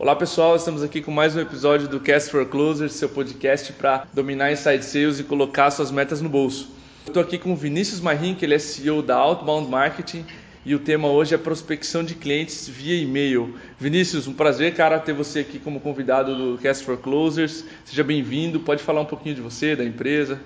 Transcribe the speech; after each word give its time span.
Olá 0.00 0.16
pessoal, 0.16 0.56
estamos 0.56 0.82
aqui 0.82 1.02
com 1.02 1.10
mais 1.10 1.36
um 1.36 1.40
episódio 1.40 1.86
do 1.86 2.00
Cast 2.00 2.30
for 2.30 2.46
Closers, 2.46 2.94
seu 2.94 3.06
podcast 3.06 3.70
para 3.74 4.06
dominar 4.14 4.50
inside 4.50 4.82
sales 4.82 5.20
e 5.20 5.24
colocar 5.24 5.70
suas 5.70 5.90
metas 5.90 6.22
no 6.22 6.28
bolso. 6.30 6.70
Estou 7.06 7.22
aqui 7.22 7.38
com 7.38 7.52
o 7.52 7.54
Vinícius 7.54 8.00
Marim, 8.00 8.34
que 8.34 8.46
ele 8.46 8.54
é 8.54 8.58
CEO 8.58 9.02
da 9.02 9.18
Outbound 9.18 9.68
Marketing 9.68 10.24
e 10.64 10.74
o 10.74 10.78
tema 10.78 11.08
hoje 11.08 11.34
é 11.34 11.38
prospecção 11.38 12.02
de 12.02 12.14
clientes 12.14 12.66
via 12.66 12.96
e-mail. 12.96 13.54
Vinícius, 13.78 14.26
um 14.26 14.32
prazer, 14.32 14.74
cara, 14.74 14.98
ter 14.98 15.12
você 15.12 15.40
aqui 15.40 15.58
como 15.58 15.78
convidado 15.80 16.34
do 16.34 16.56
Cast 16.56 16.82
for 16.82 16.96
Closers. 16.96 17.62
Seja 17.84 18.02
bem-vindo. 18.02 18.58
Pode 18.58 18.82
falar 18.82 19.02
um 19.02 19.06
pouquinho 19.06 19.34
de 19.34 19.42
você, 19.42 19.76
da 19.76 19.84
empresa? 19.84 20.40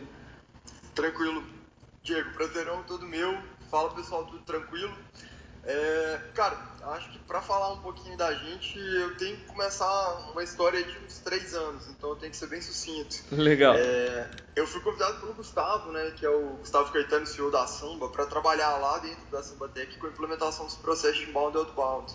Tranquilo. 0.97 1.45
Diego, 2.03 2.29
prazerão 2.35 2.83
todo 2.89 3.07
meu. 3.07 3.39
Fala 3.71 3.91
pessoal, 3.91 4.27
tudo 4.27 4.41
tranquilo? 4.41 4.93
É, 5.67 6.21
cara, 6.35 6.59
acho 6.93 7.11
que 7.11 7.19
para 7.21 7.41
falar 7.41 7.73
um 7.73 7.81
pouquinho 7.81 8.17
da 8.19 8.33
gente, 8.35 8.79
eu 8.79 9.17
tenho 9.17 9.37
que 9.37 9.45
começar 9.47 10.31
uma 10.33 10.43
história 10.43 10.83
de 10.83 10.99
uns 10.99 11.19
três 11.19 11.55
anos, 11.55 11.89
então 11.89 12.11
eu 12.11 12.17
tenho 12.17 12.31
que 12.31 12.37
ser 12.37 12.49
bem 12.49 12.61
sucinto. 12.61 13.17
Legal. 13.33 13.75
É, 13.75 14.31
eu 14.55 14.67
fui 14.67 14.81
convidado 14.83 15.21
pelo 15.21 15.33
Gustavo, 15.35 15.91
né, 15.91 16.13
que 16.17 16.27
é 16.27 16.29
o 16.29 16.57
Gustavo 16.57 16.93
Caetano, 16.93 17.27
CEO 17.27 17.51
da 17.51 17.67
Samba, 17.67 18.09
para 18.09 18.27
trabalhar 18.27 18.77
lá 18.77 18.99
dentro 18.99 19.25
da 19.31 19.43
Samba 19.43 19.69
Tech 19.69 19.97
com 19.99 20.07
a 20.07 20.11
implementação 20.11 20.67
dos 20.67 20.77
processos 20.77 21.19
de 21.19 21.31
inbound 21.31 21.57
e 21.57 21.61
outbound. 21.61 22.13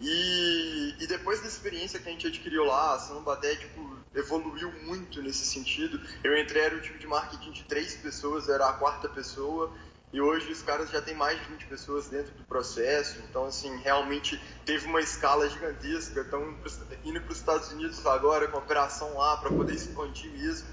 E, 0.00 0.94
e 1.00 1.06
depois 1.06 1.40
da 1.40 1.48
experiência 1.48 1.98
que 1.98 2.08
a 2.08 2.12
gente 2.12 2.26
adquiriu 2.26 2.64
lá, 2.64 2.94
a 2.94 2.98
Samba 2.98 3.32
até 3.32 3.56
tipo, 3.56 3.96
evoluiu 4.14 4.70
muito 4.84 5.22
nesse 5.22 5.44
sentido. 5.44 6.00
Eu 6.22 6.38
entrei, 6.38 6.62
era 6.62 6.76
o 6.76 6.80
tipo 6.80 6.98
de 6.98 7.06
marketing 7.06 7.50
de 7.50 7.64
três 7.64 7.96
pessoas, 7.96 8.48
era 8.48 8.68
a 8.68 8.74
quarta 8.74 9.08
pessoa, 9.08 9.72
e 10.16 10.20
hoje 10.20 10.50
os 10.50 10.62
caras 10.62 10.88
já 10.88 11.02
têm 11.02 11.14
mais 11.14 11.38
de 11.38 11.44
20 11.44 11.66
pessoas 11.66 12.08
dentro 12.08 12.32
do 12.32 12.44
processo, 12.44 13.18
então 13.28 13.44
assim, 13.44 13.76
realmente 13.82 14.42
teve 14.64 14.86
uma 14.86 14.98
escala 14.98 15.46
gigantesca, 15.46 16.22
estão 16.22 16.56
indo 17.04 17.20
para 17.20 17.32
os 17.32 17.36
Estados 17.36 17.70
Unidos 17.70 18.04
agora 18.06 18.48
com 18.48 18.56
a 18.56 18.60
operação 18.60 19.14
lá 19.14 19.36
para 19.36 19.50
poder 19.50 19.74
expandir 19.74 20.30
mesmo. 20.30 20.68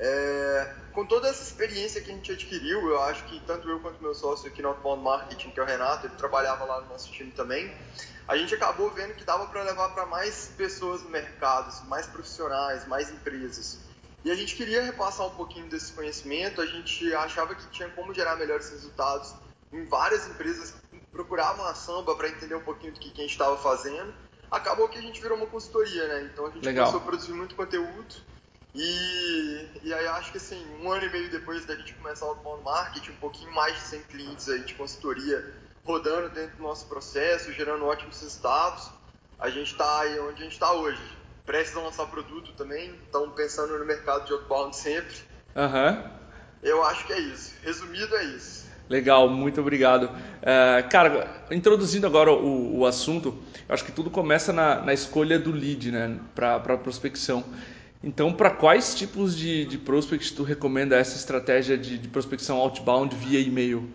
É, 0.00 0.74
com 0.92 1.06
toda 1.06 1.28
essa 1.28 1.44
experiência 1.44 2.00
que 2.00 2.10
a 2.10 2.14
gente 2.14 2.32
adquiriu, 2.32 2.88
eu 2.88 3.00
acho 3.02 3.22
que 3.26 3.38
tanto 3.46 3.68
eu 3.68 3.78
quanto 3.78 4.02
meu 4.02 4.16
sócio 4.16 4.48
aqui 4.48 4.60
no 4.60 4.70
Outbound 4.70 5.00
Marketing, 5.00 5.50
que 5.50 5.60
é 5.60 5.62
o 5.62 5.66
Renato, 5.66 6.08
ele 6.08 6.16
trabalhava 6.16 6.64
lá 6.64 6.80
no 6.80 6.88
nosso 6.88 7.12
time 7.12 7.30
também, 7.30 7.72
a 8.26 8.36
gente 8.36 8.52
acabou 8.52 8.90
vendo 8.90 9.14
que 9.14 9.22
dava 9.22 9.46
para 9.46 9.62
levar 9.62 9.90
para 9.90 10.06
mais 10.06 10.52
pessoas 10.56 11.04
no 11.04 11.08
mercado, 11.08 11.86
mais 11.86 12.06
profissionais, 12.06 12.84
mais 12.88 13.08
empresas. 13.10 13.91
E 14.24 14.30
a 14.30 14.34
gente 14.34 14.54
queria 14.54 14.82
repassar 14.82 15.26
um 15.26 15.34
pouquinho 15.34 15.68
desse 15.68 15.92
conhecimento, 15.92 16.60
a 16.60 16.66
gente 16.66 17.12
achava 17.14 17.54
que 17.54 17.66
tinha 17.70 17.88
como 17.90 18.14
gerar 18.14 18.36
melhores 18.36 18.70
resultados 18.70 19.34
em 19.72 19.84
várias 19.86 20.28
empresas 20.28 20.74
que 20.90 20.98
procuravam 21.10 21.66
a 21.66 21.74
samba 21.74 22.14
para 22.14 22.28
entender 22.28 22.54
um 22.54 22.62
pouquinho 22.62 22.92
do 22.92 23.00
que, 23.00 23.08
a 23.08 23.22
gente 23.22 23.32
estava 23.32 23.56
fazendo. 23.56 24.14
Acabou 24.50 24.88
que 24.88 24.98
a 24.98 25.02
gente 25.02 25.20
virou 25.20 25.36
uma 25.36 25.46
consultoria, 25.46 26.06
né? 26.06 26.30
Então 26.32 26.46
a 26.46 26.50
gente 26.50 26.64
Legal. 26.64 26.86
começou 26.86 27.00
a 27.00 27.08
produzir 27.10 27.32
muito 27.32 27.56
conteúdo. 27.56 28.14
E, 28.74 29.68
e 29.82 29.92
aí 29.92 30.06
acho 30.06 30.30
que 30.30 30.38
assim, 30.38 30.64
um 30.80 30.90
ano 30.90 31.04
e 31.04 31.10
meio 31.10 31.30
depois 31.30 31.64
da 31.66 31.74
gente 31.74 31.92
começar 31.94 32.24
o 32.26 32.28
outbound 32.28 32.62
marketing, 32.62 33.10
um 33.10 33.16
pouquinho 33.16 33.52
mais 33.52 33.74
de 33.74 33.80
100 33.80 34.02
clientes 34.04 34.48
aí 34.48 34.60
de 34.60 34.74
consultoria 34.74 35.52
rodando 35.84 36.30
dentro 36.30 36.56
do 36.56 36.62
nosso 36.62 36.86
processo, 36.86 37.52
gerando 37.52 37.84
ótimos 37.84 38.20
resultados, 38.20 38.88
a 39.38 39.50
gente 39.50 39.72
está 39.72 40.00
aí 40.00 40.18
onde 40.20 40.40
a 40.40 40.44
gente 40.44 40.52
está 40.52 40.72
hoje 40.72 41.21
prestes 41.44 41.76
a 41.76 41.80
lançar 41.80 42.06
produto 42.06 42.52
também, 42.52 42.94
estão 43.04 43.30
pensando 43.30 43.78
no 43.78 43.84
mercado 43.84 44.26
de 44.26 44.32
outbound 44.32 44.76
sempre. 44.76 45.14
Aham. 45.56 45.90
Uhum. 45.90 46.22
Eu 46.62 46.84
acho 46.84 47.06
que 47.06 47.12
é 47.12 47.18
isso. 47.18 47.54
Resumido, 47.62 48.14
é 48.16 48.24
isso. 48.24 48.70
Legal, 48.88 49.28
muito 49.28 49.60
obrigado. 49.60 50.04
Uh, 50.04 50.88
cara, 50.90 51.44
introduzindo 51.50 52.06
agora 52.06 52.32
o, 52.32 52.78
o, 52.78 52.86
assunto, 52.86 53.36
eu 53.68 53.74
acho 53.74 53.84
que 53.84 53.90
tudo 53.90 54.10
começa 54.10 54.52
na, 54.52 54.80
na 54.80 54.92
escolha 54.92 55.38
do 55.38 55.50
lead, 55.50 55.90
né, 55.90 56.20
para 56.34 56.76
prospecção. 56.78 57.44
Então, 58.02 58.32
para 58.32 58.50
quais 58.50 58.94
tipos 58.94 59.36
de, 59.36 59.64
de 59.64 59.78
prospects 59.78 60.30
tu 60.30 60.42
recomenda 60.42 60.96
essa 60.96 61.16
estratégia 61.16 61.78
de, 61.78 61.96
de 61.96 62.08
prospecção 62.08 62.58
outbound 62.58 63.14
via 63.16 63.40
e-mail? 63.40 63.88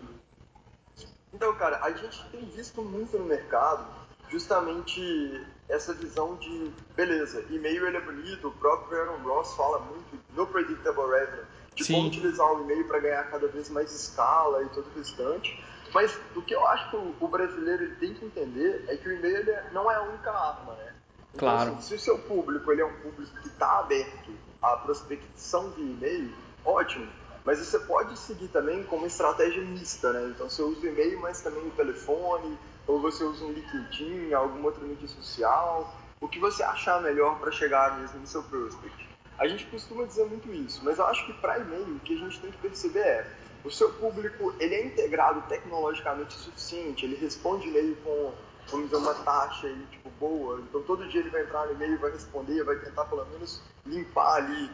Então, 1.32 1.54
cara, 1.54 1.78
a 1.82 1.90
gente 1.92 2.24
tem 2.32 2.44
visto 2.46 2.82
muito 2.82 3.18
no 3.18 3.26
mercado 3.26 3.86
justamente 4.30 5.46
essa 5.68 5.92
visão 5.92 6.36
de, 6.36 6.70
beleza, 6.96 7.44
e-mail 7.50 7.86
ele 7.86 7.96
é 7.96 8.00
bonito, 8.00 8.48
o 8.48 8.52
próprio 8.52 9.00
Aaron 9.00 9.22
Ross 9.22 9.54
fala 9.54 9.80
muito 9.80 10.18
no 10.34 10.46
Predictable 10.46 11.10
Revenue, 11.10 11.44
de 11.74 11.84
Sim. 11.84 11.94
como 11.94 12.08
utilizar 12.08 12.52
o 12.52 12.62
e-mail 12.62 12.86
para 12.88 12.98
ganhar 13.00 13.30
cada 13.30 13.46
vez 13.48 13.68
mais 13.70 13.92
escala 13.92 14.62
e 14.64 14.68
todo 14.70 14.86
o 14.86 14.98
restante. 14.98 15.62
Mas 15.94 16.18
o 16.34 16.42
que 16.42 16.54
eu 16.54 16.66
acho 16.66 16.90
que 16.90 16.96
o 16.96 17.28
brasileiro 17.28 17.84
ele 17.84 17.96
tem 17.96 18.14
que 18.14 18.24
entender 18.24 18.84
é 18.88 18.96
que 18.96 19.08
o 19.08 19.12
e-mail 19.12 19.50
é, 19.50 19.70
não 19.72 19.90
é 19.90 19.94
a 19.94 20.02
única 20.02 20.30
arma, 20.30 20.74
né? 20.74 20.94
Então, 21.34 21.48
claro. 21.48 21.72
Assim, 21.72 21.82
se 21.82 21.94
o 21.94 21.98
seu 21.98 22.18
público 22.18 22.70
ele 22.72 22.82
é 22.82 22.84
um 22.84 22.94
público 23.00 23.32
que 23.40 23.48
está 23.48 23.78
aberto 23.78 24.30
à 24.60 24.76
prospecção 24.76 25.70
de 25.70 25.82
e-mail, 25.82 26.32
ótimo. 26.64 27.08
Mas 27.44 27.58
você 27.58 27.78
pode 27.78 28.18
seguir 28.18 28.48
também 28.48 28.82
como 28.84 29.06
estratégia 29.06 29.62
mista, 29.62 30.12
né? 30.12 30.32
Então 30.34 30.48
você 30.48 30.62
usa 30.62 30.80
o 30.80 30.86
e-mail, 30.86 31.20
mas 31.20 31.40
também 31.40 31.66
o 31.66 31.70
telefone, 31.70 32.58
ou 32.86 33.00
você 33.00 33.24
usa 33.24 33.44
um 33.44 33.52
LinkedIn, 33.52 34.32
alguma 34.32 34.66
outra 34.66 34.84
mídia 34.84 35.08
social, 35.08 35.94
o 36.20 36.28
que 36.28 36.38
você 36.38 36.62
achar 36.62 37.00
melhor 37.02 37.38
para 37.38 37.50
chegar 37.50 37.98
mesmo 38.00 38.20
no 38.20 38.26
seu 38.26 38.42
prospect. 38.42 39.08
A 39.38 39.46
gente 39.46 39.66
costuma 39.66 40.04
dizer 40.04 40.24
muito 40.26 40.52
isso, 40.52 40.80
mas 40.84 40.98
eu 40.98 41.06
acho 41.06 41.24
que 41.26 41.32
para 41.34 41.58
e-mail 41.58 41.96
o 41.96 42.00
que 42.00 42.14
a 42.14 42.18
gente 42.18 42.40
tem 42.40 42.50
que 42.50 42.58
perceber 42.58 43.00
é 43.00 43.26
o 43.64 43.70
seu 43.70 43.92
público 43.92 44.54
ele 44.58 44.74
é 44.74 44.86
integrado 44.86 45.42
tecnologicamente 45.42 46.36
o 46.36 46.38
suficiente, 46.38 47.04
ele 47.04 47.16
responde 47.16 47.68
e-mail 47.68 47.96
com 47.96 48.32
vamos 48.70 48.90
dizer, 48.90 48.96
uma 48.96 49.14
taxa 49.14 49.66
aí, 49.66 49.86
tipo, 49.90 50.10
boa, 50.20 50.60
então 50.60 50.82
todo 50.82 51.08
dia 51.08 51.20
ele 51.20 51.30
vai 51.30 51.42
entrar 51.42 51.66
no 51.66 51.72
e-mail, 51.72 51.98
vai 51.98 52.10
responder, 52.10 52.62
vai 52.64 52.76
tentar 52.76 53.06
pelo 53.06 53.24
menos 53.26 53.62
limpar 53.86 54.36
ali 54.36 54.70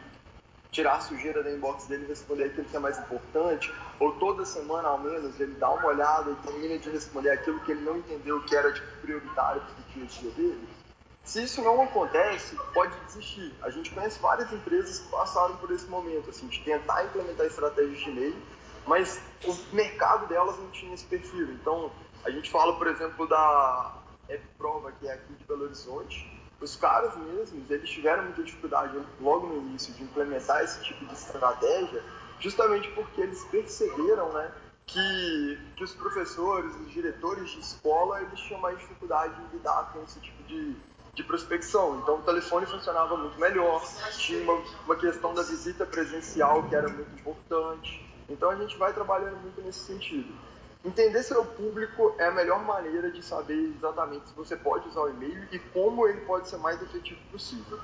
tirar 0.71 0.95
a 0.95 0.99
sujeira 1.01 1.41
da 1.43 1.51
inbox 1.51 1.85
dele 1.85 2.05
e 2.05 2.07
responder 2.07 2.45
aquilo 2.45 2.65
que 2.65 2.75
é 2.75 2.79
mais 2.79 2.97
importante, 2.99 3.73
ou 3.99 4.11
toda 4.13 4.45
semana 4.45 4.89
ao 4.89 4.99
menos 4.99 5.39
ele 5.39 5.53
dá 5.55 5.69
uma 5.69 5.87
olhada 5.87 6.31
e 6.31 6.35
termina 6.47 6.77
de 6.77 6.89
responder 6.89 7.29
aquilo 7.29 7.59
que 7.61 7.71
ele 7.71 7.81
não 7.81 7.97
entendeu 7.97 8.41
que 8.43 8.55
era 8.55 8.71
tipo, 8.73 8.87
prioritário 9.01 9.61
para 9.61 9.71
o 9.71 9.93
dia 9.93 10.03
a 10.03 10.07
dia 10.07 10.31
dele. 10.31 10.67
Se 11.23 11.43
isso 11.43 11.61
não 11.63 11.81
acontece, 11.81 12.55
pode 12.71 12.95
desistir. 13.07 13.51
A 13.63 13.71
gente 13.71 13.89
conhece 13.91 14.19
várias 14.19 14.51
empresas 14.53 14.99
que 14.99 15.09
passaram 15.09 15.57
por 15.57 15.71
esse 15.71 15.87
momento, 15.87 16.29
assim, 16.29 16.47
de 16.47 16.63
tentar 16.63 17.03
implementar 17.05 17.47
estratégias 17.47 17.97
de 17.97 18.09
e-mail, 18.11 18.35
mas 18.85 19.19
o 19.43 19.75
mercado 19.75 20.27
delas 20.27 20.55
não 20.59 20.69
tinha 20.69 20.93
esse 20.93 21.05
perfil. 21.05 21.51
Então, 21.53 21.91
a 22.23 22.29
gente 22.29 22.51
fala, 22.51 22.77
por 22.77 22.85
exemplo, 22.87 23.27
da 23.27 23.95
App 24.29 24.43
Prova, 24.57 24.91
que 24.91 25.07
é 25.07 25.13
aqui 25.13 25.33
de 25.33 25.43
Belo 25.45 25.63
Horizonte, 25.63 26.34
os 26.61 26.75
caras 26.75 27.15
mesmos, 27.17 27.69
eles 27.69 27.89
tiveram 27.89 28.23
muita 28.23 28.43
dificuldade 28.43 28.97
logo 29.19 29.47
no 29.47 29.57
início 29.57 29.93
de 29.93 30.03
implementar 30.03 30.63
esse 30.63 30.81
tipo 30.81 31.05
de 31.05 31.13
estratégia, 31.13 32.01
justamente 32.39 32.89
porque 32.91 33.21
eles 33.21 33.43
perceberam, 33.45 34.31
né, 34.33 34.51
que, 34.85 35.59
que 35.75 35.83
os 35.83 35.93
professores, 35.93 36.73
os 36.75 36.91
diretores 36.91 37.49
de 37.49 37.59
escola, 37.59 38.21
eles 38.21 38.39
tinham 38.39 38.59
mais 38.61 38.77
dificuldade 38.77 39.33
em 39.41 39.57
lidar 39.57 39.91
com 39.91 40.03
esse 40.03 40.19
tipo 40.19 40.43
de, 40.43 40.75
de 41.13 41.23
prospecção. 41.23 41.99
Então 41.99 42.19
o 42.19 42.21
telefone 42.21 42.65
funcionava 42.65 43.17
muito 43.17 43.39
melhor, 43.39 43.83
tinha 44.17 44.43
uma, 44.43 44.63
uma 44.85 44.95
questão 44.95 45.33
da 45.33 45.43
visita 45.43 45.85
presencial 45.85 46.63
que 46.63 46.75
era 46.75 46.87
muito 46.87 47.11
importante. 47.19 48.05
Então 48.29 48.49
a 48.49 48.55
gente 48.55 48.77
vai 48.77 48.93
trabalhando 48.93 49.37
muito 49.41 49.61
nesse 49.61 49.79
sentido. 49.79 50.33
Entender 50.85 51.23
seu 51.23 51.43
público 51.43 52.13
é 52.19 52.27
a 52.27 52.31
melhor 52.31 52.63
maneira 52.63 53.09
de 53.09 53.23
saber 53.23 53.73
exatamente 53.75 54.29
se 54.29 54.35
você 54.35 54.55
pode 54.55 54.87
usar 54.87 55.01
o 55.01 55.09
e-mail 55.09 55.47
e 55.51 55.57
como 55.57 56.07
ele 56.07 56.21
pode 56.21 56.47
ser 56.47 56.57
mais 56.57 56.79
efetivo 56.79 57.19
possível. 57.31 57.79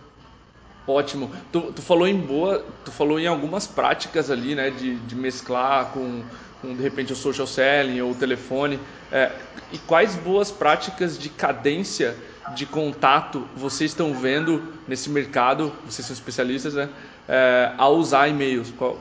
Ótimo. 0.88 1.32
Tu, 1.52 1.74
tu 1.74 1.82
falou 1.82 2.08
em 2.08 2.20
boa, 2.20 2.64
tu 2.86 2.92
falou 2.92 3.20
em 3.20 3.26
algumas 3.26 3.66
práticas 3.66 4.30
ali, 4.30 4.54
né, 4.54 4.70
de, 4.70 4.96
de 4.98 5.16
mesclar 5.16 5.92
com, 5.92 6.24
com 6.62 6.76
de 6.76 6.82
repente 6.82 7.12
o 7.12 7.16
social 7.16 7.48
selling 7.48 8.02
ou 8.02 8.12
o 8.12 8.16
telefone. 8.16 8.80
É, 9.12 9.32
e 9.72 9.80
quais 9.80 10.16
boas 10.16 10.52
práticas 10.52 11.18
de 11.18 11.30
cadência 11.30 12.16
de 12.56 12.68
contato 12.68 13.48
vocês 13.56 13.92
estão 13.92 14.14
vendo 14.14 14.74
nesse 14.88 15.10
mercado? 15.10 15.74
Vocês 15.86 16.06
são 16.06 16.14
especialistas, 16.14 16.76
né? 16.76 16.88
É, 17.28 17.72
a 17.78 17.88
usar 17.90 18.28
e-mails. 18.28 18.72
Qual, 18.78 18.98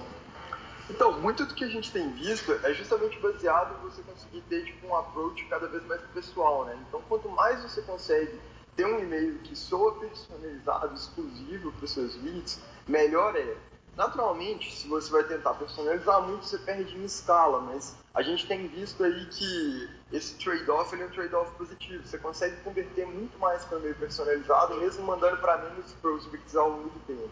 então, 0.91 1.13
muito 1.21 1.47
do 1.47 1.55
que 1.55 1.65
a 1.65 1.69
gente 1.69 1.93
tem 1.93 2.11
visto 2.13 2.53
é 2.65 2.75
justamente 2.75 3.19
baseado 3.21 3.77
em 3.79 3.89
você 3.89 4.03
conseguir 4.03 4.41
ter 4.43 4.65
tipo, 4.65 4.89
um 4.89 4.97
approach 4.97 5.45
cada 5.47 5.69
vez 5.69 5.85
mais 5.87 6.01
pessoal, 6.13 6.65
né? 6.65 6.77
Então, 6.89 7.01
quanto 7.09 7.29
mais 7.29 7.63
você 7.63 7.81
consegue 7.83 8.39
ter 8.75 8.87
um 8.87 8.99
e-mail 8.99 9.39
que 9.39 9.55
soa 9.55 9.95
personalizado, 10.01 10.95
exclusivo 10.95 11.73
para 11.73 11.85
os 11.85 11.91
seus 11.93 12.21
leads, 12.23 12.61
melhor 12.89 13.37
é. 13.37 13.57
Naturalmente, 13.97 14.75
se 14.75 14.89
você 14.89 15.11
vai 15.11 15.25
tentar 15.25 15.55
personalizar 15.55 16.23
muito, 16.23 16.45
você 16.45 16.59
perde 16.59 16.97
em 16.97 17.05
escala, 17.05 17.61
mas 17.61 17.97
a 18.15 18.23
gente 18.23 18.47
tem 18.47 18.67
visto 18.67 19.05
aí 19.05 19.27
que 19.27 19.91
esse 20.13 20.37
trade-off 20.37 21.01
é 21.01 21.05
um 21.05 21.11
trade-off 21.11 21.51
positivo. 21.53 22.07
Você 22.07 22.19
consegue 22.19 22.57
converter 22.63 23.07
muito 23.07 23.39
mais 23.39 23.65
para 23.65 23.77
o 23.77 23.81
e-mail 23.81 23.97
personalizado, 23.97 24.77
mesmo 24.77 25.05
mandando 25.05 25.37
para 25.37 25.59
menos 25.59 25.93
prospects 26.01 26.57
ao 26.57 26.71
longo 26.71 26.89
do 26.91 27.01
tempo. 27.01 27.31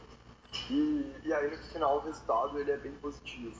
E, 0.70 1.14
e 1.24 1.32
aí 1.32 1.50
no 1.50 1.58
final 1.64 1.96
o 1.96 2.00
resultado 2.00 2.58
ele 2.58 2.70
é 2.70 2.76
bem 2.76 2.92
positivo. 2.92 3.56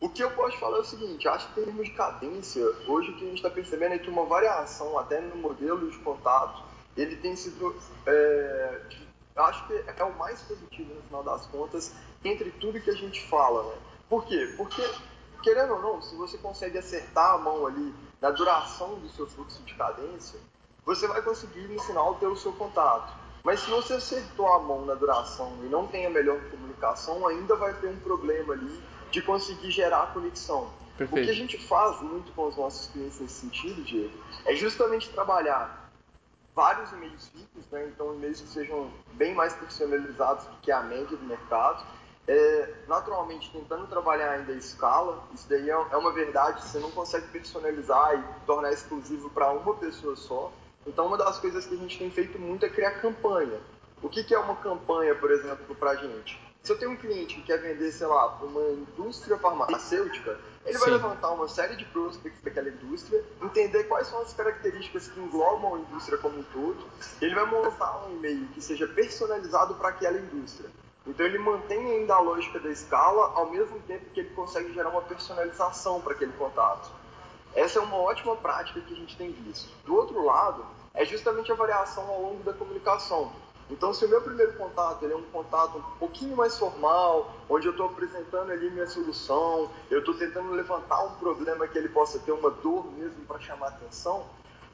O 0.00 0.10
que 0.10 0.22
eu 0.22 0.30
posso 0.32 0.58
falar 0.58 0.76
é 0.78 0.80
o 0.80 0.84
seguinte, 0.84 1.26
acho 1.26 1.52
que 1.52 1.60
em 1.60 1.64
termos 1.64 1.86
de 1.86 1.94
cadência, 1.94 2.62
hoje 2.86 3.10
o 3.10 3.16
que 3.16 3.24
a 3.24 3.28
gente 3.28 3.36
está 3.36 3.48
percebendo 3.48 3.94
é 3.94 3.98
que 3.98 4.10
uma 4.10 4.26
variação 4.26 4.98
até 4.98 5.20
no 5.20 5.36
modelo 5.36 5.90
de 5.90 5.98
contato 5.98 6.62
ele 6.96 7.16
tem 7.16 7.34
sido, 7.34 7.74
é, 8.06 8.80
acho 9.36 9.66
que 9.66 9.84
é 9.96 10.04
o 10.04 10.16
mais 10.18 10.40
positivo 10.42 10.94
no 10.94 11.02
final 11.02 11.22
das 11.22 11.46
contas 11.46 11.92
entre 12.24 12.50
tudo 12.52 12.80
que 12.80 12.90
a 12.90 12.94
gente 12.94 13.26
fala, 13.28 13.62
né? 13.62 13.78
Por 14.08 14.24
quê? 14.24 14.54
Porque, 14.56 14.82
querendo 15.42 15.74
ou 15.74 15.82
não, 15.82 16.02
se 16.02 16.14
você 16.14 16.38
consegue 16.38 16.78
acertar 16.78 17.34
a 17.34 17.38
mão 17.38 17.66
ali 17.66 17.94
na 18.20 18.30
duração 18.30 18.98
do 18.98 19.08
seu 19.08 19.26
fluxo 19.26 19.62
de 19.62 19.74
cadência, 19.74 20.38
você 20.84 21.06
vai 21.08 21.20
conseguir 21.22 21.68
no 21.68 21.80
final 21.82 22.14
ter 22.14 22.26
o 22.26 22.36
seu 22.36 22.52
contato. 22.52 23.12
Mas 23.46 23.60
se 23.60 23.70
você 23.70 23.92
acertou 23.92 24.52
a 24.52 24.58
mão 24.58 24.84
na 24.84 24.94
duração 24.94 25.56
e 25.62 25.68
não 25.68 25.86
tem 25.86 26.04
a 26.04 26.10
melhor 26.10 26.36
comunicação, 26.50 27.24
ainda 27.28 27.54
vai 27.54 27.72
ter 27.74 27.86
um 27.86 28.00
problema 28.00 28.54
ali 28.54 28.82
de 29.12 29.22
conseguir 29.22 29.70
gerar 29.70 30.02
a 30.02 30.06
conexão. 30.08 30.68
Perfeito. 30.98 31.22
O 31.22 31.24
que 31.24 31.30
a 31.30 31.32
gente 31.32 31.64
faz 31.64 32.00
muito 32.00 32.32
com 32.32 32.48
os 32.48 32.56
nossos 32.56 32.88
clientes 32.88 33.20
nesse 33.20 33.34
sentido, 33.34 33.84
Diego, 33.84 34.18
é 34.46 34.56
justamente 34.56 35.08
trabalhar 35.10 35.92
vários 36.56 36.90
e-mails 36.90 37.28
fixos, 37.28 37.70
né? 37.70 37.88
então 37.94 38.16
e-mails 38.16 38.40
que 38.40 38.48
sejam 38.48 38.90
bem 39.12 39.32
mais 39.32 39.54
personalizados 39.54 40.44
do 40.46 40.56
que 40.56 40.72
a 40.72 40.82
média 40.82 41.16
do 41.16 41.24
mercado, 41.24 41.86
é, 42.26 42.74
naturalmente 42.88 43.48
tentando 43.52 43.86
trabalhar 43.86 44.32
ainda 44.32 44.54
a 44.54 44.56
escala, 44.56 45.22
isso 45.32 45.48
daí 45.48 45.70
é, 45.70 45.72
é 45.72 45.96
uma 45.96 46.10
verdade, 46.10 46.64
você 46.64 46.80
não 46.80 46.90
consegue 46.90 47.28
personalizar 47.28 48.18
e 48.18 48.44
tornar 48.44 48.72
exclusivo 48.72 49.30
para 49.30 49.52
uma 49.52 49.74
pessoa 49.74 50.16
só. 50.16 50.50
Então, 50.86 51.06
uma 51.06 51.16
das 51.16 51.38
coisas 51.38 51.66
que 51.66 51.74
a 51.74 51.78
gente 51.78 51.98
tem 51.98 52.10
feito 52.10 52.38
muito 52.38 52.64
é 52.64 52.68
criar 52.68 53.00
campanha. 53.00 53.58
O 54.02 54.08
que, 54.08 54.22
que 54.22 54.34
é 54.34 54.38
uma 54.38 54.56
campanha, 54.56 55.14
por 55.14 55.30
exemplo, 55.30 55.74
para 55.74 55.92
a 55.92 55.96
gente? 55.96 56.40
Se 56.62 56.72
eu 56.72 56.78
tenho 56.78 56.92
um 56.92 56.96
cliente 56.96 57.36
que 57.36 57.42
quer 57.42 57.58
vender, 57.58 57.90
sei 57.92 58.06
lá, 58.06 58.28
para 58.28 58.46
uma 58.46 58.70
indústria 58.72 59.38
farmacêutica, 59.38 60.38
ele 60.64 60.76
Sim. 60.76 60.84
vai 60.84 60.90
levantar 60.90 61.30
uma 61.30 61.48
série 61.48 61.76
de 61.76 61.84
prospects 61.86 62.40
daquela 62.42 62.68
indústria, 62.68 63.24
entender 63.40 63.84
quais 63.84 64.08
são 64.08 64.20
as 64.20 64.32
características 64.32 65.06
que 65.08 65.20
englobam 65.20 65.76
a 65.76 65.78
indústria 65.78 66.18
como 66.18 66.40
um 66.40 66.42
todo, 66.42 66.84
ele 67.22 67.34
vai 67.34 67.46
montar 67.46 68.04
um 68.06 68.16
e-mail 68.16 68.48
que 68.48 68.60
seja 68.60 68.86
personalizado 68.88 69.74
para 69.74 69.90
aquela 69.90 70.18
indústria. 70.18 70.68
Então 71.06 71.24
ele 71.24 71.38
mantém 71.38 71.78
ainda 71.92 72.14
a 72.14 72.20
lógica 72.20 72.58
da 72.58 72.68
escala, 72.68 73.32
ao 73.36 73.48
mesmo 73.48 73.78
tempo 73.86 74.06
que 74.12 74.20
ele 74.20 74.30
consegue 74.30 74.72
gerar 74.72 74.88
uma 74.88 75.02
personalização 75.02 76.00
para 76.00 76.14
aquele 76.14 76.32
contato. 76.32 76.90
Essa 77.56 77.78
é 77.78 77.82
uma 77.82 77.96
ótima 77.96 78.36
prática 78.36 78.82
que 78.82 78.92
a 78.92 78.96
gente 78.96 79.16
tem 79.16 79.32
visto. 79.32 79.72
Do 79.86 79.96
outro 79.96 80.22
lado, 80.22 80.62
é 80.92 81.06
justamente 81.06 81.50
a 81.50 81.54
variação 81.54 82.06
ao 82.06 82.20
longo 82.20 82.42
da 82.42 82.52
comunicação. 82.52 83.32
Então, 83.70 83.94
se 83.94 84.04
o 84.04 84.08
meu 84.08 84.20
primeiro 84.20 84.52
contato 84.58 85.06
é 85.06 85.16
um 85.16 85.22
contato 85.22 85.78
um 85.78 85.98
pouquinho 85.98 86.36
mais 86.36 86.58
formal, 86.58 87.32
onde 87.48 87.66
eu 87.66 87.72
estou 87.72 87.86
apresentando 87.86 88.52
ali 88.52 88.70
minha 88.70 88.86
solução, 88.86 89.70
eu 89.90 90.00
estou 90.00 90.14
tentando 90.14 90.52
levantar 90.52 91.02
um 91.04 91.14
problema 91.14 91.66
que 91.66 91.78
ele 91.78 91.88
possa 91.88 92.18
ter 92.18 92.30
uma 92.30 92.50
dor 92.50 92.86
mesmo 92.92 93.24
para 93.24 93.40
chamar 93.40 93.68
atenção, 93.68 94.26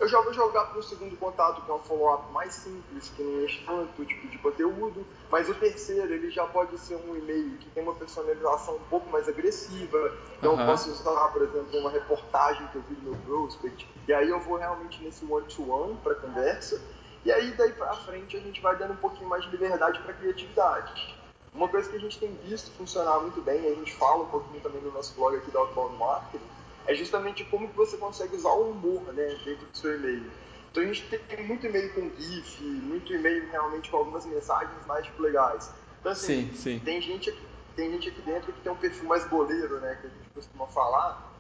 eu 0.03 0.09
já 0.09 0.21
vou 0.21 0.35
jogar 0.35 0.65
para 0.65 0.81
o 0.81 0.83
segundo 0.83 1.17
contato, 1.17 1.63
que 1.63 1.71
é 1.71 1.75
um 1.75 1.79
follow-up 1.79 2.33
mais 2.33 2.53
simples, 2.55 3.09
que 3.15 3.23
não 3.23 3.45
enche 3.45 3.63
tanto 3.65 4.05
tipo 4.05 4.27
de 4.27 4.37
conteúdo, 4.39 5.07
mas 5.31 5.49
o 5.49 5.55
terceiro 5.55 6.13
ele 6.13 6.29
já 6.29 6.45
pode 6.45 6.77
ser 6.79 6.97
um 6.97 7.17
e-mail 7.17 7.57
que 7.59 7.71
tem 7.71 7.85
uma 7.85 7.95
personalização 7.95 8.75
um 8.75 8.85
pouco 8.91 9.09
mais 9.11 9.29
agressiva. 9.29 10.13
Então 10.39 10.55
uhum. 10.55 10.61
eu 10.61 10.67
posso 10.67 10.91
usar, 10.91 11.29
por 11.29 11.43
exemplo, 11.43 11.79
uma 11.79 11.91
reportagem 11.91 12.67
que 12.73 12.77
eu 12.77 12.83
vi 12.83 12.97
no 12.97 13.13
meu 13.13 13.19
prospect, 13.21 13.89
e 14.09 14.13
aí 14.13 14.29
eu 14.29 14.41
vou 14.41 14.57
realmente 14.57 15.01
nesse 15.05 15.25
one-to-one 15.25 15.97
para 16.03 16.17
conversa. 16.17 16.83
E 17.25 17.31
aí 17.31 17.53
daí 17.53 17.73
para 17.73 17.95
frente 17.95 18.37
a 18.37 18.41
gente 18.41 18.61
vai 18.61 18.75
dando 18.75 18.95
um 18.95 18.97
pouquinho 18.97 19.29
mais 19.29 19.45
de 19.45 19.51
liberdade 19.51 20.01
para 20.01 20.15
criatividade. 20.15 21.17
Uma 21.55 21.69
coisa 21.69 21.89
que 21.89 21.95
a 21.95 22.01
gente 22.01 22.19
tem 22.19 22.35
visto 22.43 22.73
funcionar 22.73 23.21
muito 23.21 23.41
bem, 23.41 23.69
a 23.71 23.75
gente 23.77 23.95
fala 23.95 24.25
um 24.25 24.29
pouquinho 24.29 24.61
também 24.61 24.83
no 24.83 24.91
nosso 24.91 25.15
blog 25.15 25.37
aqui 25.37 25.53
da 25.53 25.61
Outbound 25.61 25.97
Marketing, 25.97 26.43
é 26.87 26.95
justamente 26.95 27.45
como 27.45 27.69
que 27.69 27.77
você 27.77 27.97
consegue 27.97 28.37
usar 28.37 28.53
o 28.53 28.71
humor 28.71 29.03
né, 29.13 29.39
dentro 29.45 29.67
do 29.67 29.77
seu 29.77 29.97
e-mail. 29.97 30.31
Então 30.71 30.83
a 30.83 30.87
gente 30.87 31.03
tem 31.03 31.47
muito 31.47 31.67
e-mail 31.67 31.93
com 31.93 32.11
GIF, 32.19 32.63
muito 32.63 33.13
e-mail 33.13 33.49
realmente 33.51 33.91
com 33.91 33.99
algumas 33.99 34.25
mensagens 34.25 34.87
mais 34.87 35.05
tipo, 35.05 35.23
legais. 35.23 35.71
Então 36.01 36.13
assim, 36.13 36.51
sim, 36.53 36.57
sim. 36.57 36.79
Tem, 36.85 37.01
gente 37.01 37.31
aqui, 37.31 37.43
tem 37.77 37.91
gente 37.93 38.09
aqui 38.09 38.23
dentro 38.23 38.53
que 38.53 38.61
tem 38.61 38.73
um 38.73 38.77
perfil 38.77 39.09
mais 39.09 39.25
boleiro, 39.27 39.81
né, 39.81 39.99
que 40.01 40.07
a 40.07 40.11
gente 40.11 40.29
costuma 40.35 40.67
falar. 40.67 41.31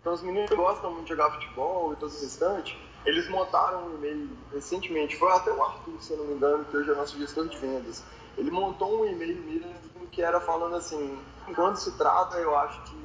Então 0.00 0.12
os 0.12 0.22
meninos 0.22 0.50
gostam 0.50 0.92
muito 0.92 1.04
de 1.04 1.10
jogar 1.10 1.30
futebol 1.30 1.94
e 1.94 1.96
todo 1.96 2.10
o 2.10 2.20
restante. 2.20 2.78
Eles 3.06 3.28
montaram 3.28 3.86
um 3.86 3.94
e-mail 3.96 4.28
recentemente, 4.52 5.16
foi 5.16 5.30
até 5.32 5.50
o 5.50 5.62
Arthur, 5.62 6.02
se 6.02 6.12
eu 6.12 6.18
não 6.18 6.26
me 6.26 6.34
engano, 6.34 6.64
que 6.66 6.76
hoje 6.76 6.90
é 6.90 6.94
nosso 6.94 7.18
gestor 7.18 7.48
de 7.48 7.56
vendas. 7.56 8.02
Ele 8.36 8.50
montou 8.50 9.02
um 9.02 9.06
e-mail 9.06 9.42
mesmo 9.42 10.06
que 10.10 10.22
era 10.22 10.40
falando 10.40 10.76
assim, 10.76 11.18
quando 11.54 11.76
se 11.76 11.90
trata, 11.98 12.36
eu 12.36 12.56
acho 12.56 12.82
que 12.82 13.03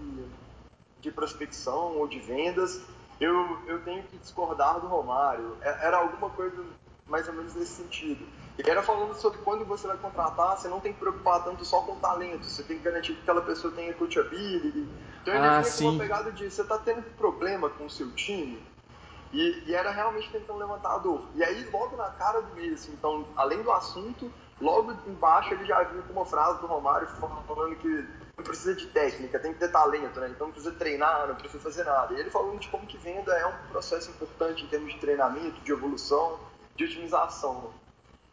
de 1.02 1.12
prospecção 1.12 1.98
ou 1.98 2.08
de 2.08 2.20
vendas, 2.20 2.82
eu, 3.20 3.60
eu 3.68 3.82
tenho 3.84 4.04
que 4.04 4.18
discordar 4.18 4.80
do 4.80 4.88
Romário. 4.88 5.58
É, 5.62 5.88
era 5.88 5.98
alguma 5.98 6.30
coisa 6.30 6.64
mais 7.08 7.28
ou 7.28 7.34
menos 7.34 7.54
nesse 7.56 7.82
sentido. 7.82 8.26
E 8.58 8.70
era 8.70 8.82
falando 8.84 9.16
sobre 9.16 9.40
quando 9.40 9.66
você 9.66 9.88
vai 9.88 9.98
contratar, 9.98 10.58
você 10.58 10.68
não 10.68 10.80
tem 10.80 10.94
que 10.94 11.00
preocupar 11.00 11.44
tanto 11.44 11.64
só 11.66 11.82
com 11.82 11.94
o 11.94 11.96
talento, 11.96 12.46
você 12.46 12.62
tem 12.62 12.78
que 12.78 12.84
garantir 12.84 13.14
que 13.14 13.22
aquela 13.22 13.42
pessoa 13.42 13.74
tenha 13.74 13.94
coachability. 13.94 14.88
Então 15.22 15.34
ele 15.34 15.46
ah, 15.46 15.62
tinha 15.64 15.90
uma 15.90 16.00
pegada 16.00 16.32
de 16.32 16.50
você 16.50 16.62
está 16.62 16.78
tendo 16.78 17.02
problema 17.16 17.70
com 17.70 17.86
o 17.86 17.90
seu 17.90 18.12
time. 18.12 18.62
E, 19.32 19.64
e, 19.68 19.76
era 19.76 19.92
realmente 19.92 20.30
tentando 20.32 20.58
levantar 20.58 20.96
a 20.96 20.98
dor. 20.98 21.22
E 21.36 21.44
aí, 21.44 21.70
logo 21.72 21.96
na 21.96 22.10
cara 22.10 22.42
do 22.42 22.56
meio, 22.56 22.74
assim, 22.74 22.92
então, 22.94 23.28
além 23.36 23.62
do 23.62 23.72
assunto, 23.72 24.32
logo 24.60 24.92
embaixo 25.08 25.54
ele 25.54 25.66
já 25.66 25.84
vinha 25.84 26.02
com 26.02 26.14
uma 26.14 26.26
frase 26.26 26.60
do 26.60 26.68
Romário 26.68 27.08
falando 27.48 27.76
que 27.76 28.08
não 28.40 28.44
precisa 28.44 28.74
de 28.74 28.88
técnica, 28.88 29.38
tem 29.38 29.54
que 29.54 29.60
ter 29.60 29.70
talento, 29.70 30.20
né? 30.20 30.30
Então 30.30 30.48
não 30.48 30.54
precisa 30.54 30.74
treinar, 30.76 31.28
não 31.28 31.36
precisa 31.36 31.62
fazer 31.62 31.84
nada. 31.84 32.14
E 32.14 32.20
ele 32.20 32.30
falando 32.30 32.58
de 32.58 32.68
como 32.70 32.88
que 32.88 32.98
venda 32.98 33.34
é 33.34 33.46
um 33.46 33.68
processo 33.70 34.10
importante 34.10 34.64
em 34.64 34.68
termos 34.68 34.94
de 34.94 35.00
treinamento, 35.00 35.60
de 35.62 35.72
evolução, 35.72 36.40
de 36.76 36.86
otimização. 36.86 37.74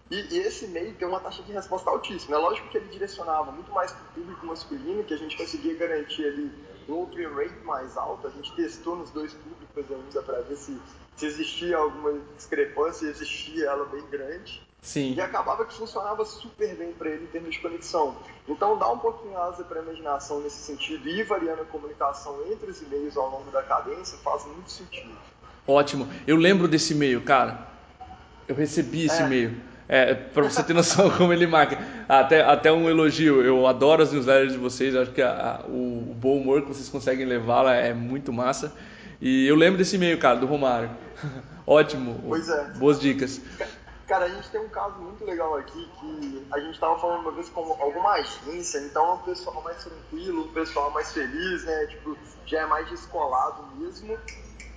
E, 0.08 0.34
e 0.34 0.38
esse 0.38 0.68
meio 0.68 0.94
tem 0.94 1.08
uma 1.08 1.18
taxa 1.18 1.42
de 1.42 1.52
resposta 1.52 1.90
altíssima. 1.90 2.36
É 2.36 2.38
lógico 2.38 2.68
que 2.68 2.78
ele 2.78 2.88
direcionava 2.88 3.50
muito 3.50 3.72
mais 3.72 3.90
para 3.90 4.02
o 4.02 4.12
público 4.14 4.46
masculino, 4.46 5.02
que 5.02 5.12
a 5.12 5.18
gente 5.18 5.36
conseguia 5.36 5.74
garantir 5.74 6.24
ali 6.24 6.52
um 6.88 7.02
open 7.02 7.26
rate 7.34 7.58
mais 7.64 7.96
alto. 7.96 8.28
A 8.28 8.30
gente 8.30 8.54
testou 8.54 8.94
nos 8.94 9.10
dois 9.10 9.34
públicos 9.34 9.84
ainda 9.90 10.22
para 10.22 10.40
ver 10.42 10.56
se, 10.56 10.80
se 11.16 11.26
existia 11.26 11.76
alguma 11.76 12.20
discrepância, 12.36 13.06
e 13.06 13.10
existia 13.10 13.66
ela 13.66 13.84
bem 13.86 14.06
grande. 14.06 14.65
Sim. 14.82 15.14
E 15.14 15.20
acabava 15.20 15.64
que 15.64 15.74
funcionava 15.74 16.24
super 16.24 16.76
bem 16.76 16.92
para 16.92 17.10
ele 17.10 17.24
em 17.24 17.26
termos 17.26 17.54
de 17.54 17.60
conexão. 17.60 18.16
Então, 18.48 18.78
dá 18.78 18.88
um 18.90 18.98
pouquinho 18.98 19.36
asa 19.36 19.64
para 19.64 19.80
a 19.80 19.82
imaginação 19.82 20.40
nesse 20.40 20.58
sentido 20.58 21.08
e 21.08 21.20
ir 21.20 21.24
variando 21.24 21.62
a 21.62 21.64
comunicação 21.64 22.38
entre 22.50 22.70
os 22.70 22.80
e-mails 22.82 23.16
ao 23.16 23.28
longo 23.28 23.50
da 23.50 23.62
cadência 23.62 24.16
faz 24.18 24.44
muito 24.46 24.70
sentido. 24.70 25.10
Ótimo. 25.66 26.08
Eu 26.26 26.36
lembro 26.36 26.68
desse 26.68 26.92
e-mail, 26.92 27.20
cara. 27.22 27.66
Eu 28.46 28.54
recebi 28.54 29.06
esse 29.06 29.20
é. 29.20 29.26
e-mail. 29.26 29.56
É, 29.88 30.14
para 30.14 30.42
você 30.42 30.62
ter 30.62 30.74
noção 30.74 31.10
como 31.16 31.32
ele 31.32 31.46
marca. 31.46 31.78
Até, 32.08 32.42
até 32.42 32.72
um 32.72 32.88
elogio. 32.88 33.42
Eu 33.42 33.66
adoro 33.66 34.02
as 34.02 34.12
newsletters 34.12 34.52
de 34.52 34.58
vocês. 34.58 34.94
Acho 34.94 35.10
que 35.10 35.22
a, 35.22 35.62
a, 35.64 35.66
o, 35.66 36.10
o, 36.10 36.14
bom 36.14 36.38
humor 36.38 36.62
que 36.62 36.68
vocês 36.68 36.88
conseguem 36.88 37.26
levar 37.26 37.72
é 37.74 37.92
muito 37.92 38.32
massa. 38.32 38.72
E 39.20 39.46
eu 39.46 39.56
lembro 39.56 39.78
desse 39.78 39.96
e-mail, 39.96 40.18
cara, 40.18 40.36
do 40.36 40.46
Romário. 40.46 40.90
Ótimo. 41.66 42.20
Pois 42.28 42.48
é. 42.48 42.70
Boas 42.78 43.00
dicas. 43.00 43.40
Cara, 44.06 44.26
a 44.26 44.28
gente 44.28 44.48
tem 44.50 44.60
um 44.60 44.68
caso 44.68 44.96
muito 45.00 45.24
legal 45.24 45.56
aqui 45.56 45.90
que 45.98 46.46
a 46.52 46.60
gente 46.60 46.74
estava 46.74 46.96
falando 46.98 47.22
uma 47.22 47.32
vez 47.32 47.48
com 47.48 47.60
alguma 47.60 48.12
agência, 48.12 48.78
então 48.78 49.04
é 49.04 49.12
um 49.14 49.18
pessoal 49.18 49.60
mais 49.62 49.82
tranquilo, 49.82 50.44
um 50.44 50.52
pessoal 50.52 50.92
mais 50.92 51.12
feliz, 51.12 51.64
né? 51.64 51.86
Tipo, 51.86 52.16
já 52.46 52.60
é 52.60 52.66
mais 52.66 52.88
descolado 52.88 53.66
mesmo. 53.76 54.16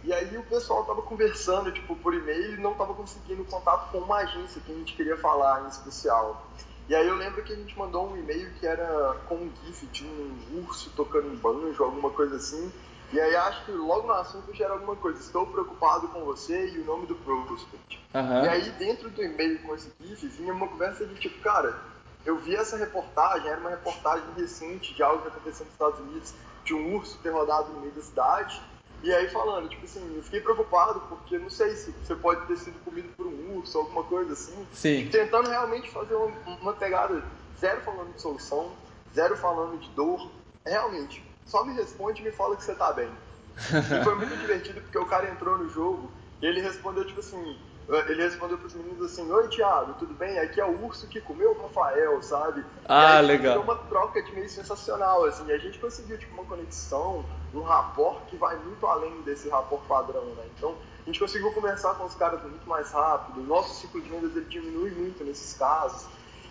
E 0.03 0.11
aí 0.11 0.35
o 0.35 0.43
pessoal 0.43 0.83
tava 0.83 1.03
conversando, 1.03 1.71
tipo, 1.71 1.95
por 1.97 2.15
e-mail 2.15 2.55
e 2.55 2.59
não 2.59 2.73
tava 2.73 2.95
conseguindo 2.95 3.43
contato 3.45 3.91
com 3.91 3.99
uma 3.99 4.17
agência 4.17 4.61
que 4.61 4.71
a 4.71 4.75
gente 4.75 4.95
queria 4.95 5.17
falar 5.17 5.63
em 5.65 5.67
especial. 5.67 6.49
E 6.87 6.95
aí 6.95 7.07
eu 7.07 7.15
lembro 7.15 7.43
que 7.43 7.53
a 7.53 7.55
gente 7.55 7.77
mandou 7.77 8.09
um 8.09 8.17
e-mail 8.17 8.51
que 8.55 8.65
era 8.65 9.13
com 9.27 9.35
um 9.35 9.51
gif 9.63 9.85
de 9.87 10.05
um 10.05 10.63
urso 10.65 10.89
tocando 10.95 11.27
um 11.27 11.35
banjo, 11.35 11.83
alguma 11.83 12.09
coisa 12.09 12.37
assim. 12.37 12.73
E 13.11 13.19
aí 13.19 13.35
acho 13.35 13.65
que 13.65 13.71
logo 13.71 14.07
no 14.07 14.13
assunto 14.13 14.53
gera 14.53 14.73
alguma 14.73 14.95
coisa. 14.95 15.19
Estou 15.19 15.47
preocupado 15.47 16.07
com 16.09 16.23
você 16.25 16.69
e 16.69 16.79
o 16.79 16.85
nome 16.85 17.07
do 17.07 17.15
prospect. 17.15 17.99
Uhum. 18.13 18.45
E 18.45 18.49
aí 18.49 18.69
dentro 18.71 19.09
do 19.09 19.23
e-mail 19.23 19.59
com 19.63 19.75
esse 19.75 19.91
GIF 20.01 20.27
vinha 20.27 20.53
uma 20.53 20.67
conversa 20.67 21.05
de 21.05 21.15
tipo, 21.15 21.39
cara, 21.41 21.75
eu 22.25 22.37
vi 22.37 22.55
essa 22.55 22.77
reportagem, 22.77 23.47
era 23.47 23.59
uma 23.59 23.71
reportagem 23.71 24.25
recente 24.37 24.93
de 24.93 25.01
algo 25.01 25.21
que 25.23 25.29
aconteceu 25.29 25.65
nos 25.65 25.73
Estados 25.73 25.99
Unidos, 25.99 26.33
de 26.63 26.73
um 26.73 26.95
urso 26.95 27.17
ter 27.23 27.29
rodado 27.29 27.69
no 27.73 27.81
meio 27.81 27.93
da 27.93 28.01
cidade. 28.01 28.61
E 29.01 29.13
aí 29.13 29.29
falando, 29.29 29.69
tipo 29.69 29.85
assim, 29.85 30.15
eu 30.15 30.21
fiquei 30.21 30.41
preocupado 30.41 30.99
porque 31.07 31.37
não 31.37 31.49
sei 31.49 31.73
se 31.75 31.91
você 31.91 32.15
pode 32.15 32.45
ter 32.47 32.57
sido 32.57 32.77
comido 32.83 33.09
por 33.15 33.25
um 33.25 33.57
urso, 33.57 33.77
alguma 33.77 34.03
coisa 34.03 34.33
assim. 34.33 34.67
Sim. 34.73 35.07
Tentando 35.09 35.49
realmente 35.49 35.89
fazer 35.89 36.15
uma, 36.15 36.31
uma 36.61 36.73
pegada 36.73 37.23
zero 37.59 37.81
falando 37.81 38.13
de 38.13 38.21
solução, 38.21 38.71
zero 39.15 39.37
falando 39.37 39.79
de 39.79 39.89
dor. 39.91 40.29
Realmente, 40.65 41.23
só 41.49 41.65
me 41.65 41.73
responde 41.73 42.21
e 42.21 42.25
me 42.25 42.31
fala 42.31 42.55
que 42.55 42.63
você 42.63 42.75
tá 42.75 42.93
bem. 42.93 43.09
e 43.57 44.03
foi 44.03 44.15
muito 44.15 44.37
divertido 44.37 44.79
porque 44.81 44.97
o 44.97 45.05
cara 45.05 45.29
entrou 45.29 45.57
no 45.57 45.67
jogo 45.67 46.11
e 46.41 46.45
ele 46.45 46.61
respondeu 46.61 47.03
tipo 47.05 47.19
assim, 47.19 47.57
ele 48.07 48.21
respondeu 48.21 48.57
para 48.57 48.67
os 48.67 48.75
meninos 48.75 49.03
assim: 49.11 49.29
Oi, 49.31 49.47
Thiago, 49.47 49.93
tudo 49.95 50.13
bem? 50.13 50.37
Aqui 50.39 50.61
é 50.61 50.65
o 50.65 50.85
urso 50.85 51.07
que 51.07 51.19
comeu 51.19 51.51
o 51.51 51.61
Rafael, 51.63 52.21
sabe? 52.21 52.63
Ah, 52.85 53.15
e 53.15 53.17
aí, 53.17 53.25
legal. 53.25 53.55
Foi 53.55 53.63
uma 53.63 53.75
troca 53.75 54.21
de 54.21 54.31
meio 54.31 54.47
sensacional, 54.47 55.25
assim. 55.25 55.45
E 55.47 55.51
a 55.51 55.57
gente 55.57 55.79
conseguiu, 55.79 56.17
tipo, 56.17 56.33
uma 56.35 56.45
conexão, 56.45 57.25
um 57.53 57.61
rapport 57.61 58.25
que 58.27 58.37
vai 58.37 58.55
muito 58.57 58.85
além 58.85 59.21
desse 59.23 59.49
rapport 59.49 59.81
padrão, 59.87 60.25
né? 60.35 60.43
Então, 60.55 60.77
a 61.01 61.05
gente 61.05 61.19
conseguiu 61.19 61.51
conversar 61.51 61.95
com 61.95 62.05
os 62.05 62.13
caras 62.13 62.43
muito 62.43 62.69
mais 62.69 62.91
rápido. 62.91 63.41
O 63.41 63.43
nosso 63.43 63.81
ciclo 63.81 63.99
de 64.01 64.09
vendas 64.09 64.35
ele 64.35 64.45
diminui 64.45 64.91
muito 64.91 65.23
nesses 65.23 65.55
casos. 65.55 66.07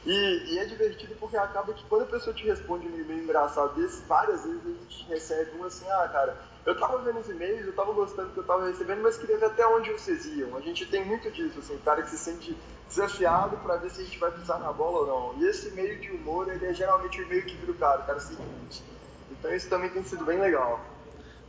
E, 0.07 0.55
e, 0.55 0.59
é 0.59 0.65
divertido 0.65 1.15
porque 1.19 1.37
acaba 1.37 1.73
que 1.75 1.85
quando 1.85 2.03
a 2.03 2.07
pessoa 2.07 2.35
te 2.35 2.45
responde 2.47 2.87
um 2.87 3.01
e-mail 3.01 3.25
engraçado 3.25 3.75
várias 4.07 4.45
vezes 4.45 4.63
a 4.65 4.69
gente 4.69 5.09
recebe 5.09 5.59
um 5.59 5.65
assim, 5.65 5.85
ah, 5.91 6.09
cara, 6.09 6.39
eu 6.65 6.79
tava 6.79 6.99
vendo 6.99 7.19
os 7.19 7.29
e-mails, 7.29 7.67
eu 7.67 7.75
tava 7.75 7.93
gostando 7.93 8.29
do 8.29 8.35
que 8.35 8.41
eu 8.41 8.45
tava 8.45 8.67
recebendo, 8.67 9.03
mas 9.03 9.19
queria 9.19 9.39
ver 9.39 9.47
até 9.47 9.67
onde 9.67 9.91
vocês 9.91 10.25
iam. 10.27 10.57
A 10.57 10.61
gente 10.61 10.87
tem 10.87 11.05
muito 11.05 11.31
disso, 11.31 11.59
assim, 11.59 11.77
cara 11.79 12.03
que 12.03 12.11
se 12.11 12.19
sente 12.19 12.57
desafiado 12.89 13.57
para 13.59 13.77
ver 13.77 13.91
se 13.91 14.01
a 14.01 14.05
gente 14.05 14.19
vai 14.19 14.31
pisar 14.31 14.59
na 14.61 14.73
bola 14.73 15.01
ou 15.01 15.07
não. 15.07 15.43
E 15.43 15.49
esse 15.49 15.69
e-mail 15.69 15.99
de 16.01 16.11
humor, 16.11 16.49
ele 16.49 16.65
é 16.65 16.73
geralmente 16.73 17.21
o 17.21 17.25
e-mail 17.25 17.45
que 17.45 17.57
vira 17.57 17.73
o 17.73 17.75
cara, 17.75 18.01
o 18.01 18.07
cara 18.07 18.21
se 18.21 18.31
divide. 18.31 18.83
Então 19.31 19.55
isso 19.55 19.69
também 19.69 19.91
tem 19.91 20.03
sido 20.05 20.25
bem 20.25 20.41
legal. 20.41 20.81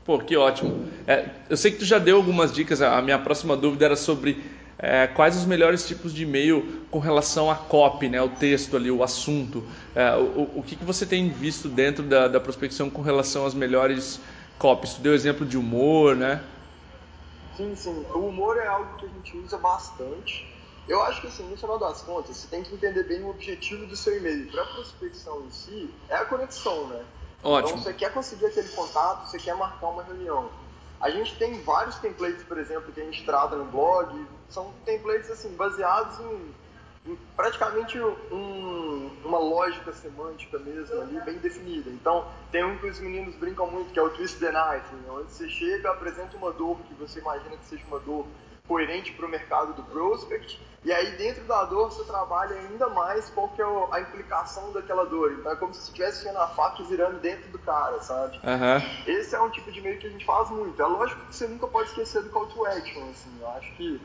Pô, 0.04 0.18
que 0.20 0.36
ótimo. 0.36 0.90
É, 1.06 1.30
eu 1.50 1.56
sei 1.56 1.72
que 1.72 1.78
tu 1.78 1.86
já 1.86 2.00
deu 2.00 2.18
algumas 2.18 2.52
dicas, 2.52 2.82
a 2.82 3.02
minha 3.02 3.20
próxima 3.20 3.56
dúvida 3.56 3.86
era 3.86 3.96
sobre 3.96 4.44
é, 4.82 5.08
quais 5.08 5.36
os 5.36 5.44
melhores 5.44 5.86
tipos 5.86 6.14
de 6.14 6.24
e-mail 6.24 6.86
com 6.90 7.00
relação 7.00 7.52
a 7.52 7.56
copy, 7.56 8.08
né, 8.08 8.22
o 8.22 8.30
texto 8.30 8.78
ali, 8.78 8.90
o 8.90 9.04
assunto. 9.04 9.62
É, 9.94 10.16
o, 10.16 10.60
o 10.60 10.64
que, 10.66 10.78
que 10.78 10.86
você 10.86 11.06
tem 11.06 11.30
visto 11.30 11.68
dentro 11.68 12.02
da, 12.02 12.30
da 12.30 12.40
prospecção 12.40 12.90
com 12.90 13.02
relação 13.02 13.46
às 13.46 13.54
melhores 13.54 14.22
copies? 14.58 14.94
Tu 14.94 15.02
deu 15.02 15.14
exemplo 15.14 15.46
de 15.46 15.58
humor, 15.58 16.16
né? 16.16 16.42
Sim, 17.58 17.76
sim. 17.76 18.06
O 18.14 18.20
humor 18.20 18.58
é 18.58 18.68
algo 18.68 18.96
que 18.96 19.06
a 19.06 19.10
gente 19.10 19.38
usa 19.38 19.58
bastante. 19.58 20.48
Eu 20.88 21.04
acho 21.04 21.20
que, 21.22 21.28
assim, 21.28 21.44
no 21.44 21.58
final 21.58 21.78
das 21.78 22.02
contas, 22.02 22.38
você 22.38 22.48
tem 22.48 22.64
que 22.64 22.74
entender 22.74 23.04
bem 23.04 23.22
o 23.22 23.30
objetivo 23.30 23.86
do 23.86 23.98
seu 23.98 24.18
e-mail. 24.18 24.50
Para 24.50 24.64
a 24.64 24.66
prospecção 24.66 25.46
em 25.46 25.52
si, 25.52 25.94
é 26.08 26.16
a 26.16 26.26
conexão, 26.26 26.88
né? 26.88 27.04
Ótimo. 27.44 27.70
Então, 27.70 27.84
você 27.84 27.94
quer 27.94 28.14
conseguir 28.14 28.46
aquele 28.46 28.70
contato, 28.70 29.30
você 29.30 29.38
quer 29.38 29.56
marcar 29.56 29.88
uma 29.90 30.04
reunião. 30.04 30.50
A 31.02 31.10
gente 31.10 31.38
tem 31.38 31.62
vários 31.62 31.98
templates, 31.98 32.44
por 32.44 32.58
exemplo, 32.58 32.92
que 32.92 33.00
a 33.00 33.06
gente 33.06 33.26
trata 33.26 33.56
no 33.56 33.66
blog. 33.66 34.26
São 34.50 34.74
templates 34.84 35.30
assim 35.32 35.56
baseados 35.56 36.20
em, 36.20 37.12
em 37.12 37.18
praticamente 37.36 37.98
um, 38.00 39.12
uma 39.24 39.40
lógica 39.40 39.94
semântica 39.94 40.60
mesmo 40.60 41.02
ali, 41.02 41.22
bem 41.22 41.38
definida. 41.38 41.90
Então, 41.90 42.28
tem 42.52 42.66
um 42.66 42.78
que 42.78 42.88
os 42.88 43.00
meninos 43.00 43.36
brincam 43.36 43.70
muito, 43.72 43.94
que 43.94 44.00
é 44.00 44.02
o 44.02 44.10
Twist 44.10 44.40
the 44.40 44.52
Night, 44.52 44.86
né? 44.94 45.10
onde 45.10 45.32
você 45.32 45.48
chega, 45.48 45.90
apresenta 45.90 46.36
uma 46.36 46.52
dor 46.52 46.78
que 46.88 46.94
você 46.96 47.20
imagina 47.20 47.56
que 47.56 47.66
seja 47.66 47.84
uma 47.88 48.00
dor 48.00 48.26
coerente 48.70 49.12
para 49.14 49.26
o 49.26 49.30
mercado 49.30 49.74
do 49.74 49.82
prospect, 49.82 50.62
e 50.86 50.94
aí 50.94 51.18
dentro 51.18 51.44
da 51.46 51.66
dor 51.66 51.92
você 51.92 52.04
trabalha 52.04 52.56
ainda 52.56 52.88
mais 52.90 53.28
qual 53.32 53.50
que 53.50 53.62
é 53.62 53.66
a 53.92 54.00
implicação 54.00 54.72
daquela 54.72 55.06
dor. 55.08 55.34
Então 55.34 55.52
é 55.52 55.56
como 55.56 55.74
se 55.74 55.82
você 55.82 55.88
estivesse 55.88 56.24
tendo 56.24 56.38
a 56.38 56.48
faca 56.50 56.84
virando 56.84 57.20
dentro 57.20 57.50
do 57.50 57.58
cara, 57.58 58.00
sabe? 58.02 58.38
Uhum. 58.38 59.08
Esse 59.08 59.36
é 59.36 59.42
um 59.42 59.50
tipo 59.50 59.72
de 59.72 59.82
meio 59.82 59.98
que 59.98 60.06
a 60.06 60.10
gente 60.12 60.24
faz 60.24 60.52
muito. 60.52 60.80
É 60.80 60.86
lógico 60.86 61.20
que 61.26 61.36
você 61.36 61.48
nunca 61.48 61.68
pode 61.68 61.90
esquecer 61.90 62.22
do 62.22 62.30
call 62.30 62.46
to 62.46 62.64
action, 62.68 63.10
assim. 63.10 63.36
Eu 63.42 63.50
acho 63.50 63.76
que 63.76 64.00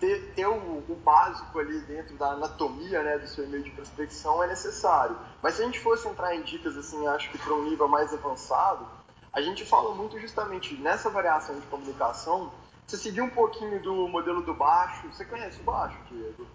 ter, 0.00 0.32
ter 0.34 0.46
o, 0.46 0.82
o, 0.88 1.00
básico 1.04 1.56
ali 1.60 1.78
dentro 1.82 2.16
da 2.16 2.32
anatomia 2.32 3.04
né, 3.04 3.18
do 3.18 3.28
seu 3.28 3.44
e-mail 3.44 3.62
de 3.62 3.70
prospecção 3.70 4.42
é 4.42 4.48
necessário. 4.48 5.16
Mas 5.40 5.54
se 5.54 5.62
a 5.62 5.64
gente 5.64 5.78
fosse 5.78 6.08
entrar 6.08 6.34
em 6.34 6.42
dicas, 6.42 6.76
assim, 6.76 7.06
acho 7.06 7.30
que 7.30 7.38
para 7.38 7.54
um 7.54 7.62
nível 7.62 7.86
mais 7.86 8.12
avançado, 8.12 8.84
a 9.32 9.40
gente 9.40 9.64
fala 9.64 9.94
muito 9.94 10.18
justamente 10.18 10.74
nessa 10.74 11.08
variação 11.08 11.54
de 11.54 11.66
comunicação 11.68 12.50
você 12.92 12.98
seguir 12.98 13.22
um 13.22 13.30
pouquinho 13.30 13.80
do 13.80 14.06
modelo 14.08 14.42
do 14.42 14.52
baixo. 14.52 15.08
Você 15.08 15.24
conhece 15.24 15.60
o 15.60 15.64
baixo, 15.64 15.96
Diego? 16.10 16.46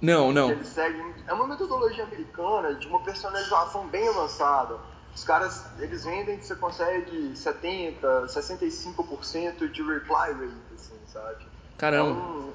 Não, 0.00 0.32
não. 0.32 0.50
Ele 0.50 0.64
segue, 0.64 1.02
é 1.26 1.32
uma 1.32 1.46
metodologia 1.46 2.04
americana 2.04 2.74
de 2.74 2.86
uma 2.86 3.00
personalização 3.02 3.86
bem 3.88 4.06
avançada. 4.08 4.78
Os 5.14 5.24
caras, 5.24 5.64
eles 5.78 6.04
vendem 6.04 6.38
que 6.38 6.44
você 6.44 6.54
consegue 6.54 7.34
70, 7.34 8.26
65% 8.26 9.70
de 9.70 9.82
reply 9.82 10.32
rate, 10.32 10.74
assim, 10.74 10.98
sabe? 11.06 11.46
Caramba. 11.78 12.10
É 12.10 12.12
um, 12.12 12.52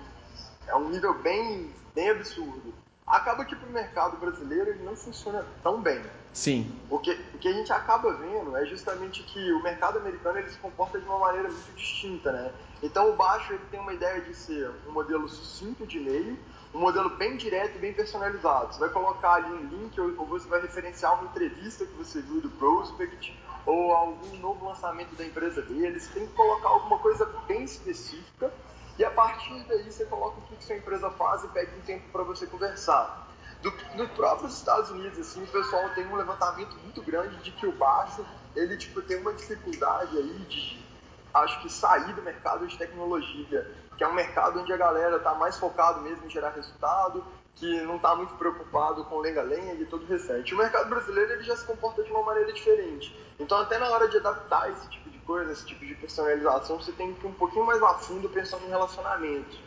é 0.68 0.76
um 0.76 0.90
nível 0.90 1.16
bem, 1.22 1.70
bem 1.96 2.12
absurdo. 2.12 2.74
Acaba 3.06 3.44
que 3.46 3.56
para 3.56 3.68
o 3.68 3.72
mercado 3.72 4.18
brasileiro 4.18 4.70
ele 4.70 4.84
não 4.84 4.96
funciona 4.96 5.46
tão 5.62 5.82
bem. 5.82 6.02
Sim. 6.32 6.76
O 6.90 6.98
que, 6.98 7.12
o 7.34 7.38
que 7.38 7.48
a 7.48 7.54
gente 7.54 7.72
acaba 7.72 8.12
vendo 8.14 8.56
é 8.58 8.66
justamente 8.66 9.22
que 9.24 9.52
o 9.52 9.62
mercado 9.62 10.00
americano 10.00 10.40
ele 10.40 10.50
se 10.50 10.58
comporta 10.58 11.00
de 11.00 11.06
uma 11.06 11.20
maneira 11.20 11.48
muito 11.48 11.76
distinta, 11.76 12.32
né? 12.32 12.52
Então 12.82 13.10
o 13.10 13.16
baixo 13.16 13.54
ele 13.54 13.64
tem 13.70 13.80
uma 13.80 13.94
ideia 13.94 14.22
de 14.22 14.34
ser 14.34 14.72
um 14.88 14.92
modelo 14.92 15.30
sucinto 15.30 15.86
de 15.86 16.00
e-mail, 16.00 16.38
um 16.74 16.80
modelo 16.80 17.10
bem 17.12 17.38
direto 17.38 17.76
e 17.76 17.80
bem 17.80 17.94
personalizado. 17.94 18.74
Você 18.74 18.80
vai 18.80 18.90
colocar 18.90 19.34
ali 19.34 19.54
um 19.54 19.68
link 19.68 20.00
ou, 20.02 20.26
você 20.26 20.48
vai 20.48 20.62
referenciar 20.62 21.14
uma 21.14 21.30
entrevista 21.30 21.86
que 21.86 21.94
você 21.94 22.20
viu 22.22 22.42
do 22.42 22.50
prospect 22.50 23.38
ou 23.66 23.94
algum 23.94 24.36
novo 24.38 24.66
lançamento 24.66 25.14
da 25.16 25.24
empresa 25.24 25.62
dele. 25.62 26.00
Você 26.00 26.12
tem 26.12 26.26
que 26.26 26.34
colocar 26.34 26.70
alguma 26.70 26.98
coisa 26.98 27.26
bem 27.48 27.64
específica 27.64 28.52
e 28.98 29.04
a 29.04 29.12
partir 29.12 29.64
daí 29.68 29.92
você 29.92 30.06
coloca 30.06 30.40
o 30.40 30.42
que, 30.44 30.64
sua 30.64 30.76
empresa 30.76 31.10
faz 31.12 31.44
e 31.44 31.48
pega 31.50 31.76
um 31.76 31.82
tempo 31.82 32.08
para 32.12 32.24
você 32.24 32.46
conversar. 32.46 33.28
Do, 33.62 33.72
dos 33.96 34.10
próprios 34.12 34.58
Estados 34.58 34.90
Unidos, 34.92 35.18
assim, 35.20 35.42
o 35.44 35.48
pessoal 35.48 35.90
tem 35.96 36.06
um 36.08 36.16
levantamento 36.16 36.76
muito 36.84 37.02
grande 37.02 37.38
de 37.38 37.52
que 37.52 37.66
o 37.66 37.72
baixo, 37.72 38.26
ele, 38.56 38.76
tipo, 38.78 39.02
tem 39.02 39.18
uma 39.18 39.34
dificuldade 39.34 40.18
aí 40.18 40.40
de, 40.50 40.86
acho 41.34 41.62
que, 41.62 41.72
sair 41.72 42.14
do 42.14 42.22
mercado 42.22 42.68
de 42.68 42.78
tecnologia, 42.78 43.72
que 43.98 44.04
é 44.04 44.08
um 44.08 44.14
mercado 44.14 44.60
onde 44.60 44.74
a 44.74 44.78
galera 44.78 45.18
está 45.18 45.34
mais 45.36 45.58
focado 45.58 46.02
mesmo 46.02 46.26
em 46.26 46.30
gerar 46.30 46.50
resultado, 46.50 47.24
que 47.56 47.82
não 47.82 47.98
está 47.98 48.16
muito 48.16 48.34
preocupado 48.36 49.04
com 49.06 49.20
lenga-lenga 49.20 49.82
e 49.82 49.86
todo 49.86 50.04
o 50.04 50.08
restante. 50.08 50.54
O 50.54 50.58
mercado 50.58 50.90
brasileiro, 50.90 51.34
ele 51.34 51.44
já 51.44 51.56
se 51.56 51.66
comporta 51.66 52.04
de 52.04 52.12
uma 52.12 52.24
maneira 52.24 52.52
diferente. 52.52 53.16
Então, 53.40 53.60
até 53.60 53.78
na 53.78 53.90
hora 53.90 54.08
de 54.08 54.18
adaptar 54.18 54.72
esse 54.72 54.90
tipo 54.90 55.10
de 55.10 55.18
coisa, 55.20 55.52
esse 55.52 55.66
tipo 55.66 55.86
de 55.86 55.96
personalização, 55.96 56.78
você 56.78 56.92
tem 56.92 57.14
que 57.14 57.26
ir 57.26 57.30
um 57.30 57.34
pouquinho 57.34 57.66
mais 57.66 57.82
a 57.82 57.94
fundo 57.96 58.28
pensando 58.30 58.66
em 58.66 58.70
relacionamento. 58.70 59.58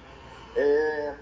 É, 0.54 1.14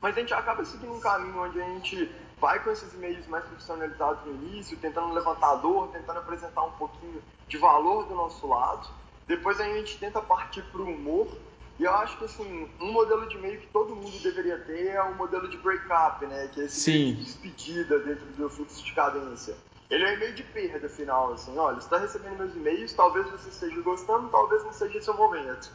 mas 0.00 0.16
a 0.16 0.20
gente 0.20 0.34
acaba 0.34 0.64
seguindo 0.64 0.92
um 0.92 1.00
caminho 1.00 1.42
onde 1.42 1.60
a 1.60 1.64
gente 1.64 2.14
vai 2.40 2.62
com 2.62 2.70
esses 2.70 2.92
e-mails 2.92 3.26
mais 3.26 3.44
profissionalizados 3.44 4.24
no 4.26 4.32
início, 4.32 4.76
tentando 4.76 5.14
levantar 5.14 5.54
dor, 5.56 5.88
tentando 5.88 6.18
apresentar 6.18 6.62
um 6.62 6.72
pouquinho 6.72 7.22
de 7.48 7.56
valor 7.56 8.04
do 8.06 8.14
nosso 8.14 8.46
lado. 8.46 8.86
Depois 9.26 9.58
a 9.60 9.64
gente 9.64 9.98
tenta 9.98 10.20
partir 10.20 10.62
para 10.64 10.82
o 10.82 10.84
humor. 10.84 11.28
E 11.78 11.84
eu 11.84 11.92
acho 11.94 12.16
que 12.18 12.24
assim, 12.24 12.70
um 12.80 12.92
modelo 12.92 13.28
de 13.28 13.36
e-mail 13.36 13.60
que 13.60 13.66
todo 13.68 13.96
mundo 13.96 14.16
deveria 14.22 14.58
ter 14.58 14.88
é 14.88 15.02
o 15.02 15.14
modelo 15.14 15.48
de 15.48 15.56
break-up, 15.58 16.24
né? 16.26 16.48
Que 16.52 16.60
é 16.60 16.64
esse 16.64 16.80
Sim. 16.80 17.14
de 17.14 17.24
despedida 17.24 17.98
dentro 17.98 18.26
do 18.26 18.48
fluxo 18.48 18.84
de 18.84 18.92
cadência. 18.92 19.56
Ele 19.90 20.04
é 20.04 20.10
um 20.10 20.12
e-mail 20.14 20.34
de 20.34 20.42
perda 20.42 20.88
final, 20.88 21.32
assim, 21.32 21.56
olha, 21.58 21.76
você 21.76 21.86
está 21.86 21.98
recebendo 21.98 22.38
meus 22.38 22.54
e-mails, 22.54 22.92
talvez 22.94 23.28
você 23.30 23.48
esteja 23.48 23.80
gostando, 23.82 24.28
talvez 24.28 24.64
não 24.64 24.72
seja 24.72 25.00
seu 25.02 25.14
momento. 25.14 25.70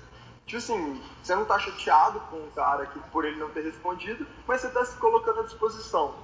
Tipo 0.46 0.58
assim, 0.58 1.02
você 1.22 1.36
não 1.36 1.46
tá 1.46 1.60
chateado 1.60 2.20
com 2.22 2.38
o 2.38 2.52
cara 2.56 2.88
que, 2.88 3.00
por 3.12 3.24
ele 3.24 3.38
não 3.38 3.50
ter 3.50 3.62
respondido, 3.62 4.26
mas 4.48 4.62
você 4.62 4.70
tá 4.70 4.84
se 4.84 4.98
colocando 4.98 5.42
à 5.42 5.44
disposição. 5.44 6.16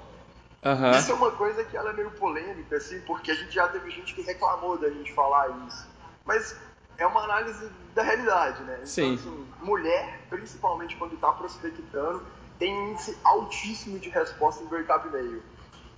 Uhum. 0.63 0.91
Isso 0.97 1.11
é 1.11 1.13
uma 1.13 1.31
coisa 1.31 1.63
que 1.63 1.77
ela 1.77 1.91
é 1.91 1.93
meio 1.93 2.09
polêmica, 2.11 2.77
assim, 2.77 2.99
porque 3.01 3.29
a 3.29 3.35
gente 3.35 3.53
já 3.53 3.67
teve 3.67 3.91
gente 3.91 4.15
que 4.15 4.21
reclamou 4.23 4.79
da 4.79 4.89
gente 4.89 5.13
falar 5.13 5.49
isso. 5.67 5.87
Mas 6.25 6.59
é 6.97 7.05
uma 7.05 7.23
análise 7.23 7.69
da 7.95 8.03
realidade, 8.03 8.61
né? 8.63 8.73
Então, 8.73 8.85
Sim. 8.85 9.15
assim, 9.15 9.47
mulher, 9.61 10.19
principalmente 10.29 10.97
quando 10.97 11.17
tá 11.17 11.31
prospectando, 11.31 12.21
tem 12.59 12.77
um 12.77 12.91
índice 12.91 13.17
altíssimo 13.23 13.97
de 13.97 14.09
resposta 14.09 14.61
em 14.63 14.67
breakup 14.67 15.07
e-mail. 15.07 15.41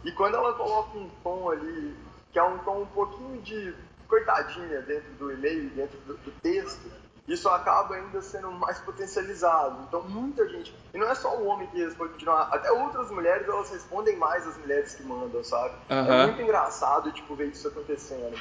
E 0.04 0.12
quando 0.12 0.36
ela 0.36 0.54
coloca 0.54 0.96
um 0.96 1.10
tom 1.24 1.50
ali, 1.50 1.98
que 2.32 2.38
é 2.38 2.44
um 2.44 2.60
tom 2.60 2.84
um 2.84 2.86
pouquinho 2.86 3.42
de 3.42 3.74
coitadinha 4.08 4.82
dentro 4.84 5.12
do 5.14 5.34
e-mail, 5.34 5.70
dentro 5.72 5.98
do, 6.02 6.16
do 6.18 6.32
texto, 6.42 6.90
isso 7.28 7.50
acaba 7.50 7.96
ainda 7.96 8.22
sendo 8.22 8.52
mais 8.52 8.80
potencializado. 8.80 9.84
Então, 9.88 10.04
muita 10.04 10.48
gente, 10.48 10.74
e 10.94 10.98
não 10.98 11.10
é 11.10 11.16
só 11.16 11.36
o 11.36 11.48
homem 11.48 11.68
que 11.68 11.84
responde, 11.84 12.24
não, 12.24 12.34
até 12.34 12.72
outras 12.72 13.10
mulheres, 13.10 13.48
elas 13.48 13.70
respondem 13.70 14.16
mais 14.16 14.48
as 14.48 14.56
mulheres 14.58 14.94
que 14.94 15.04
mandam, 15.04 15.44
sabe? 15.44 15.74
Uhum. 15.90 15.98
É 15.98 16.26
muito 16.28 16.42
engraçado, 16.42 17.12
tipo, 17.12 17.36
ver 17.36 17.48
isso 17.48 17.68
acontecendo. 17.68 18.40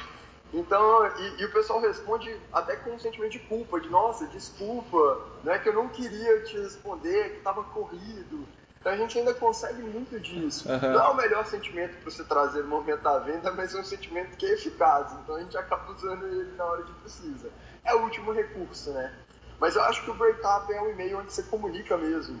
Então, 0.53 1.07
e, 1.17 1.41
e, 1.41 1.45
o 1.45 1.51
pessoal 1.51 1.81
responde 1.81 2.33
até 2.53 2.75
com 2.77 2.91
um 2.91 2.99
sentimento 2.99 3.33
de 3.33 3.39
culpa, 3.39 3.79
de 3.79 3.89
nossa, 3.89 4.25
desculpa, 4.27 5.21
não 5.43 5.51
é 5.51 5.59
que 5.59 5.67
eu 5.67 5.73
não 5.73 5.89
queria 5.89 6.41
te 6.43 6.57
responder, 6.57 7.31
que 7.31 7.37
estava 7.37 7.63
corrido. 7.63 8.47
Então 8.79 8.91
a 8.91 8.95
gente 8.95 9.19
ainda 9.19 9.33
consegue 9.33 9.81
muito 9.81 10.17
disso. 10.19 10.69
Uhum. 10.69 10.93
Não 10.93 11.05
é 11.05 11.09
o 11.09 11.15
melhor 11.15 11.45
sentimento 11.45 11.97
para 11.97 12.09
você 12.09 12.23
trazer 12.23 12.61
no 12.61 12.69
momento 12.69 13.01
da 13.01 13.19
venda, 13.19 13.51
mas 13.51 13.75
é 13.75 13.79
um 13.79 13.83
sentimento 13.83 14.37
que 14.37 14.45
é 14.45 14.53
eficaz. 14.53 15.11
Então 15.21 15.35
a 15.35 15.41
gente 15.41 15.57
acaba 15.57 15.91
usando 15.91 16.25
ele 16.25 16.55
na 16.55 16.63
hora 16.63 16.83
que 16.83 16.93
precisa. 16.93 17.49
É 17.83 17.93
o 17.93 18.03
último 18.03 18.31
recurso, 18.31 18.91
né? 18.91 19.13
Mas 19.59 19.75
eu 19.75 19.81
acho 19.81 20.03
que 20.03 20.11
o 20.11 20.13
breakup 20.13 20.71
é 20.71 20.81
um 20.81 20.91
e-mail 20.91 21.19
onde 21.19 21.33
você 21.33 21.43
comunica 21.43 21.97
mesmo. 21.97 22.39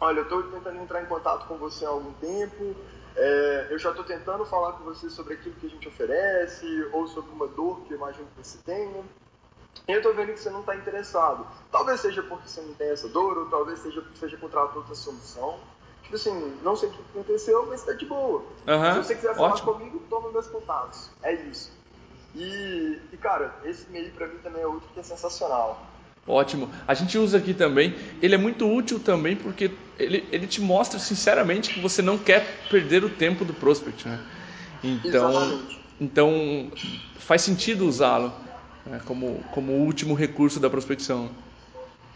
Olha, 0.00 0.20
eu 0.20 0.24
estou 0.24 0.42
tentando 0.44 0.80
entrar 0.80 1.02
em 1.02 1.06
contato 1.06 1.46
com 1.46 1.56
você 1.56 1.84
há 1.84 1.90
algum 1.90 2.12
tempo, 2.14 2.74
é, 3.18 3.66
eu 3.70 3.78
já 3.78 3.90
estou 3.90 4.04
tentando 4.04 4.44
falar 4.46 4.72
com 4.74 4.84
você 4.84 5.10
sobre 5.10 5.34
aquilo 5.34 5.54
que 5.56 5.66
a 5.66 5.70
gente 5.70 5.88
oferece, 5.88 6.88
ou 6.92 7.06
sobre 7.08 7.30
uma 7.32 7.46
dor 7.48 7.80
que 7.82 7.92
eu 7.92 7.96
imagino 7.98 8.26
que 8.36 8.46
você 8.46 8.58
tenha. 8.64 9.04
e 9.88 9.92
eu 9.92 10.00
tô 10.02 10.12
vendo 10.12 10.32
que 10.32 10.40
você 10.40 10.50
não 10.50 10.60
está 10.60 10.76
interessado. 10.76 11.46
Talvez 11.70 12.00
seja 12.00 12.22
porque 12.22 12.48
você 12.48 12.60
não 12.60 12.74
tem 12.74 12.90
essa 12.90 13.08
dor, 13.08 13.36
ou 13.38 13.46
talvez 13.46 13.80
seja 13.80 14.00
porque 14.00 14.18
você 14.18 14.28
já 14.28 14.36
contratou 14.38 14.78
outra 14.78 14.94
solução. 14.94 15.58
Tipo 16.02 16.16
assim, 16.16 16.58
não 16.62 16.74
sei 16.76 16.88
o 16.88 16.92
que 16.92 17.02
aconteceu, 17.10 17.66
mas 17.66 17.82
tá 17.84 17.92
de 17.92 18.06
boa. 18.06 18.40
Uhum, 18.66 18.92
Se 18.94 18.98
você 19.04 19.14
quiser 19.14 19.34
falar 19.34 19.52
ótimo. 19.54 19.74
comigo, 19.74 20.02
toma 20.08 20.30
meus 20.30 20.46
contatos. 20.46 21.10
É 21.22 21.34
isso. 21.34 21.70
E, 22.34 23.00
e 23.12 23.16
cara, 23.16 23.54
esse 23.64 23.86
e-mail 23.88 24.10
pra 24.12 24.26
mim 24.26 24.38
também 24.38 24.62
é 24.62 24.66
outro 24.66 24.88
que 24.94 25.00
é 25.00 25.02
sensacional. 25.02 25.82
Ótimo. 26.28 26.70
A 26.86 26.92
gente 26.92 27.16
usa 27.16 27.38
aqui 27.38 27.54
também. 27.54 27.96
Ele 28.20 28.34
é 28.34 28.38
muito 28.38 28.70
útil 28.70 29.00
também 29.00 29.34
porque 29.34 29.70
ele, 29.98 30.28
ele 30.30 30.46
te 30.46 30.60
mostra 30.60 30.98
sinceramente 30.98 31.70
que 31.70 31.80
você 31.80 32.02
não 32.02 32.18
quer 32.18 32.66
perder 32.68 33.02
o 33.02 33.08
tempo 33.08 33.44
do 33.46 33.54
prospect, 33.54 34.06
né? 34.06 34.20
Então, 34.84 35.30
Exatamente. 35.30 35.80
então 35.98 36.70
faz 37.18 37.42
sentido 37.42 37.86
usá-lo 37.86 38.32
né, 38.86 39.00
como, 39.06 39.42
como 39.52 39.72
último 39.72 40.14
recurso 40.14 40.60
da 40.60 40.68
prospecção. 40.68 41.30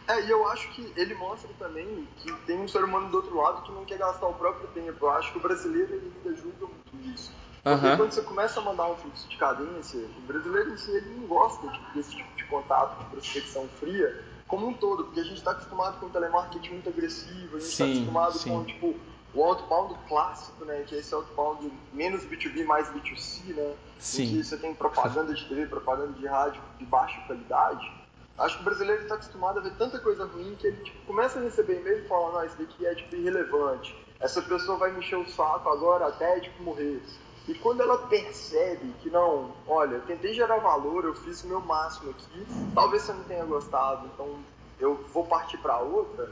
É, 0.07 0.27
e 0.27 0.31
eu 0.31 0.47
acho 0.49 0.69
que 0.75 0.93
ele 0.97 1.15
mostra 1.15 1.49
também 1.59 2.07
que 2.23 2.33
tem 2.47 2.61
um 2.61 2.69
ser 2.69 2.85
humano 2.85 3.09
do 3.09 3.17
outro 3.17 3.37
lado 3.37 3.63
que 3.63 3.73
não 3.73 3.85
quer 3.85 3.99
gastar 3.99 4.27
o 4.27 4.35
próprio 4.35 4.69
tempo. 4.69 5.07
Eu 5.07 5.11
acho 5.11 5.33
que 5.33 5.39
o 5.39 5.41
brasileiro 5.41 5.95
ele 5.95 6.37
julga 6.37 6.67
muito 6.67 7.15
isso. 7.15 7.33
Porque 7.63 7.97
quando 7.97 8.13
você 8.13 8.23
começa 8.23 8.59
a 8.59 8.63
mandar 8.63 8.91
um 8.91 8.97
fluxo 8.97 9.29
de 9.29 9.37
cadência, 9.37 10.01
o 10.01 10.21
brasileiro 10.23 10.73
em 10.73 10.77
si 10.77 10.91
ele 10.91 11.15
não 11.17 11.27
gosta 11.29 11.67
desse 11.95 12.17
tipo 12.17 12.37
de 12.37 12.45
contato, 12.47 12.99
de 12.99 13.11
prospecção 13.11 13.69
fria, 13.79 14.25
como 14.49 14.67
um 14.67 14.75
todo, 14.75 15.05
porque 15.05 15.21
a 15.21 15.25
gente 15.25 15.39
está 15.39 15.53
acostumado 15.53 15.99
com 16.01 16.07
o 16.07 16.11
telemarketing 16.11 16.71
muito 16.71 16.89
agressivo, 16.89 17.57
a 17.57 17.61
gente 17.61 17.71
está 17.71 17.85
acostumado 17.85 18.39
sim. 18.39 18.51
com 18.51 18.65
tipo 18.65 18.97
o 19.35 19.45
outbound 19.45 19.95
clássico, 20.09 20.65
né, 20.65 20.85
que 20.87 20.95
é 20.95 20.99
esse 20.99 21.15
outbound 21.15 21.73
menos 21.93 22.23
B2B 22.25 22.65
mais 22.67 22.89
B2C, 22.89 23.55
né, 23.55 23.75
Sim. 23.99 24.25
em 24.25 24.29
que 24.29 24.45
você 24.45 24.57
tem 24.59 24.75
propaganda 24.75 25.33
de 25.33 25.49
TV, 25.49 25.67
propaganda 25.67 26.13
de 26.13 26.27
rádio 26.27 26.61
de 26.79 26.85
baixa 26.85 27.19
qualidade. 27.27 27.91
Acho 28.37 28.57
que 28.57 28.63
o 28.63 28.65
brasileiro 28.65 29.03
está 29.03 29.15
acostumado 29.15 29.59
a 29.59 29.63
ver 29.63 29.75
tanta 29.77 29.99
coisa 30.01 30.27
ruim 30.27 30.55
que 30.59 30.67
ele 30.67 30.83
tipo, 30.85 31.07
começa 31.07 31.39
a 31.39 31.43
receber 31.43 31.81
e-mail 31.81 32.05
e 32.05 32.09
fala, 32.09 32.33
não, 32.33 32.45
isso 32.45 32.57
daqui 32.59 32.85
é 32.85 32.95
tipo 32.95 33.15
irrelevante. 33.15 33.97
Essa 34.21 34.43
pessoa 34.43 34.77
vai 34.79 34.91
me 34.93 34.99
encher 34.99 35.17
o 35.17 35.29
saco 35.31 35.69
agora 35.69 36.09
até 36.09 36.41
tipo 36.41 36.63
morrer. 36.63 37.03
E 37.49 37.55
quando 37.55 37.81
ela 37.83 37.99
percebe 38.07 38.93
que 39.01 39.11
não, 39.11 39.51
olha, 39.67 39.97
eu 39.97 40.03
tentei 40.03 40.33
gerar 40.33 40.59
valor, 40.59 41.05
eu 41.05 41.15
fiz 41.15 41.43
o 41.43 41.49
meu 41.49 41.61
máximo 41.61 42.11
aqui, 42.11 42.47
talvez 42.75 43.03
você 43.03 43.13
não 43.13 43.25
tenha 43.25 43.45
gostado, 43.45 44.07
então 44.07 44.39
eu 44.79 44.95
vou 45.13 45.27
partir 45.27 45.59
para 45.59 45.79
outra. 45.79 46.31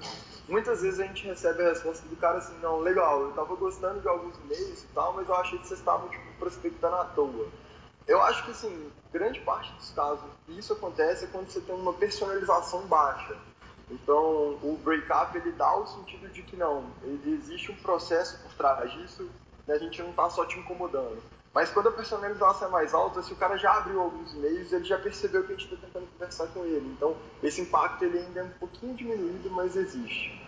Muitas 0.49 0.83
vezes 0.83 1.01
a 1.01 1.05
gente 1.05 1.27
recebe 1.27 1.63
a 1.63 1.69
resposta 1.69 2.07
do 2.09 2.17
cara 2.17 2.39
assim, 2.39 2.57
não, 2.61 2.79
legal, 2.79 3.23
eu 3.23 3.33
tava 3.33 3.55
gostando 3.57 4.01
de 4.01 4.09
alguns 4.09 4.37
e-mails 4.39 4.83
e 4.83 4.87
tal, 4.95 5.15
mas 5.15 5.29
eu 5.29 5.35
achei 5.35 5.59
que 5.59 5.67
vocês 5.67 5.81
estavam 5.81 6.09
tipo 6.09 6.25
prospectando 6.39 6.97
à 6.97 7.05
toa. 7.05 7.49
Eu 8.07 8.21
acho 8.23 8.45
que, 8.45 8.51
assim, 8.51 8.91
grande 9.13 9.41
parte 9.41 9.73
dos 9.75 9.91
casos 9.91 10.25
isso 10.49 10.73
acontece 10.73 11.25
é 11.25 11.29
quando 11.29 11.49
você 11.49 11.61
tem 11.61 11.75
uma 11.75 11.93
personalização 11.93 12.83
baixa. 12.83 13.37
Então, 13.91 14.59
o 14.63 14.79
breakup, 14.83 15.37
ele 15.37 15.53
dá 15.53 15.77
o 15.77 15.87
sentido 15.87 16.29
de 16.29 16.43
que 16.43 16.57
não, 16.57 16.85
ele- 17.03 17.35
existe 17.35 17.71
um 17.71 17.77
processo 17.77 18.39
por 18.43 18.53
trás 18.55 18.91
disso, 18.93 19.29
né, 19.71 19.77
a 19.77 19.79
gente 19.79 20.03
não 20.03 20.11
está 20.11 20.29
só 20.29 20.45
te 20.45 20.59
incomodando. 20.59 21.19
Mas 21.55 21.71
quando 21.71 21.89
a 21.89 21.93
personalização 21.93 22.69
é 22.69 22.71
mais 22.71 22.93
alta, 22.93 23.23
se 23.23 23.33
o 23.33 23.37
cara 23.37 23.57
já 23.57 23.73
abriu 23.77 24.01
alguns 24.01 24.33
e-mails, 24.35 24.73
ele 24.73 24.85
já 24.85 24.99
percebeu 24.99 25.43
que 25.45 25.53
a 25.53 25.57
gente 25.57 25.65
está 25.65 25.77
tentando 25.87 26.07
conversar 26.13 26.47
com 26.49 26.65
ele. 26.65 26.93
Então, 26.97 27.17
esse 27.43 27.61
impacto 27.61 28.05
ele 28.05 28.19
ainda 28.19 28.41
é 28.41 28.43
um 28.45 28.51
pouquinho 28.51 28.95
diminuído, 28.95 29.51
mas 29.51 29.75
existe. 29.77 30.41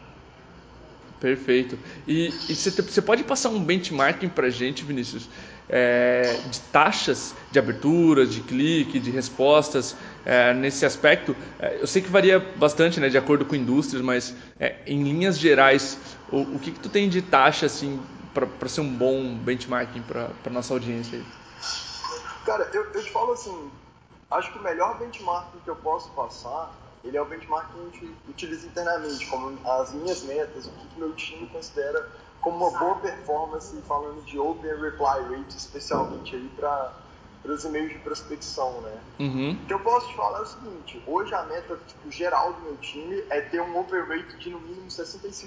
Perfeito. 1.20 1.78
E, 2.06 2.28
e 2.48 2.54
você 2.54 3.00
pode 3.02 3.22
passar 3.24 3.48
um 3.48 3.62
benchmarking 3.62 4.28
para 4.28 4.50
gente, 4.50 4.84
Vinícius, 4.84 5.28
é, 5.68 6.40
de 6.50 6.60
taxas 6.72 7.34
de 7.50 7.58
abertura, 7.58 8.26
de 8.26 8.40
clique, 8.40 8.98
de 8.98 9.10
respostas 9.10 9.96
é, 10.24 10.52
nesse 10.52 10.84
aspecto? 10.84 11.34
É, 11.60 11.78
eu 11.80 11.86
sei 11.86 12.02
que 12.02 12.08
varia 12.08 12.38
bastante, 12.38 12.98
né, 13.00 13.08
de 13.08 13.18
acordo 13.18 13.44
com 13.44 13.54
indústrias, 13.54 14.02
mas 14.02 14.34
é, 14.58 14.76
em 14.86 15.02
linhas 15.02 15.38
gerais, 15.38 15.98
o, 16.30 16.42
o 16.42 16.58
que, 16.60 16.72
que 16.72 16.80
tu 16.80 16.88
tem 16.88 17.08
de 17.08 17.22
taxa 17.22 17.66
assim 17.66 18.00
para 18.32 18.68
ser 18.68 18.80
um 18.80 18.92
bom 18.92 19.34
benchmarking 19.36 20.02
para 20.02 20.50
nossa 20.50 20.72
audiência? 20.72 21.18
Aí? 21.18 21.26
Cara, 22.44 22.68
eu, 22.72 22.84
eu 22.92 23.02
te 23.02 23.10
falo 23.10 23.32
assim, 23.32 23.70
acho 24.30 24.52
que 24.52 24.58
o 24.58 24.62
melhor 24.62 24.98
benchmarking 24.98 25.58
que 25.64 25.70
eu 25.70 25.76
posso 25.76 26.10
passar, 26.10 26.72
ele 27.04 27.16
é 27.16 27.22
o 27.22 27.24
benchmarking 27.24 27.72
que 27.72 27.80
a 27.80 27.84
gente 27.84 28.16
utiliza 28.28 28.66
internamente, 28.66 29.26
como 29.26 29.58
as 29.64 29.92
minhas 29.92 30.22
metas, 30.22 30.66
o 30.66 30.70
que, 30.70 30.86
que 30.88 30.98
meu 30.98 31.12
time 31.14 31.46
considera 31.48 32.08
como 32.40 32.68
uma 32.68 32.76
boa 32.76 32.96
performance, 32.96 33.74
falando 33.86 34.20
de 34.24 34.38
Open 34.38 34.74
Reply 34.80 35.22
Rate, 35.30 35.56
especialmente 35.56 36.34
aí 36.34 36.50
para 36.56 36.92
os 37.44 37.64
e-mails 37.64 37.92
de 37.92 37.98
prospecção, 38.00 38.80
né? 38.80 39.00
Uhum. 39.20 39.52
O 39.52 39.66
que 39.66 39.72
eu 39.72 39.80
posso 39.80 40.08
te 40.08 40.16
falar 40.16 40.38
é 40.38 40.42
o 40.42 40.46
seguinte, 40.46 41.02
hoje 41.06 41.32
a 41.34 41.44
meta 41.44 41.78
tipo, 41.86 42.10
geral 42.10 42.52
do 42.54 42.60
meu 42.62 42.76
time 42.78 43.22
é 43.30 43.40
ter 43.42 43.60
um 43.60 43.78
open 43.78 44.00
rate 44.00 44.36
de 44.38 44.50
no 44.50 44.58
mínimo 44.58 44.88
65% 44.88 45.46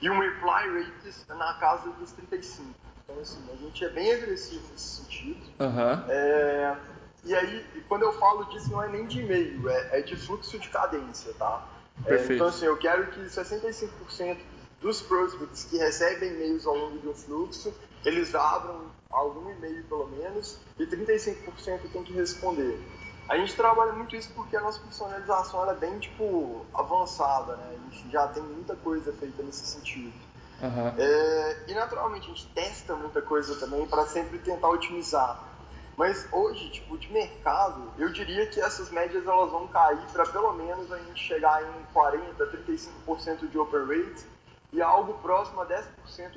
e 0.00 0.10
um 0.10 0.18
reply 0.18 0.68
rate 0.68 1.14
na 1.28 1.54
casa 1.54 1.90
dos 1.90 2.12
35%. 2.12 2.74
Então, 3.04 3.20
assim, 3.20 3.38
a 3.52 3.56
gente 3.56 3.84
é 3.84 3.88
bem 3.88 4.12
agressivo 4.12 4.62
nesse 4.72 5.02
sentido. 5.02 5.40
Aham. 5.60 6.04
É, 6.08 6.76
e 7.24 7.34
aí, 7.34 7.64
quando 7.88 8.02
eu 8.02 8.12
falo 8.14 8.44
disso, 8.46 8.70
não 8.70 8.82
é 8.82 8.88
nem 8.88 9.06
de 9.06 9.20
e-mail, 9.20 9.68
é, 9.68 9.98
é 9.98 10.02
de 10.02 10.16
fluxo 10.16 10.58
de 10.58 10.68
cadência, 10.68 11.32
tá? 11.34 11.66
É, 12.04 12.08
Perfeito. 12.08 12.32
então, 12.34 12.46
assim, 12.48 12.66
eu 12.66 12.76
quero 12.76 13.06
que 13.12 13.20
65% 13.20 14.38
dos 14.80 15.00
prospects 15.02 15.64
que 15.64 15.78
recebem 15.78 16.30
e-mails 16.30 16.66
ao 16.66 16.76
longo 16.76 16.98
de 16.98 17.08
um 17.08 17.14
fluxo, 17.14 17.74
eles 18.04 18.34
abram 18.34 18.90
algum 19.10 19.50
e-mail 19.50 19.82
pelo 19.84 20.08
menos, 20.08 20.58
e 20.78 20.86
35% 20.86 21.90
tem 21.92 22.02
que 22.02 22.12
responder. 22.12 22.78
A 23.28 23.36
gente 23.36 23.54
trabalha 23.54 23.92
muito 23.92 24.14
isso 24.14 24.32
porque 24.34 24.56
a 24.56 24.60
nossa 24.60 24.80
personalização 24.80 25.68
é 25.68 25.74
bem, 25.74 25.98
tipo, 25.98 26.64
avançada, 26.72 27.56
né? 27.56 27.76
A 27.76 27.90
gente 27.90 28.10
já 28.10 28.28
tem 28.28 28.42
muita 28.42 28.76
coisa 28.76 29.12
feita 29.12 29.42
nesse 29.42 29.66
sentido. 29.66 30.12
Aham. 30.62 30.94
É, 30.96 31.64
e 31.68 31.74
naturalmente 31.74 32.24
a 32.26 32.28
gente 32.28 32.46
testa 32.54 32.94
muita 32.94 33.20
coisa 33.20 33.56
também 33.56 33.86
para 33.86 34.06
sempre 34.06 34.38
tentar 34.38 34.68
otimizar. 34.68 35.42
Mas 35.96 36.28
hoje, 36.30 36.70
tipo, 36.70 36.96
de 36.98 37.10
mercado, 37.10 37.90
eu 37.98 38.10
diria 38.10 38.46
que 38.46 38.60
essas 38.60 38.90
médias 38.90 39.26
elas 39.26 39.50
vão 39.50 39.66
cair 39.66 40.06
para 40.12 40.26
pelo 40.26 40.52
menos 40.52 40.92
a 40.92 40.98
gente 40.98 41.20
chegar 41.20 41.62
em 41.62 41.82
40, 41.92 42.46
35% 42.46 43.48
de 43.48 43.58
open 43.58 43.86
rate 43.86 44.26
e 44.72 44.82
algo 44.82 45.14
próximo 45.14 45.62
a 45.62 45.66
10% 45.66 45.84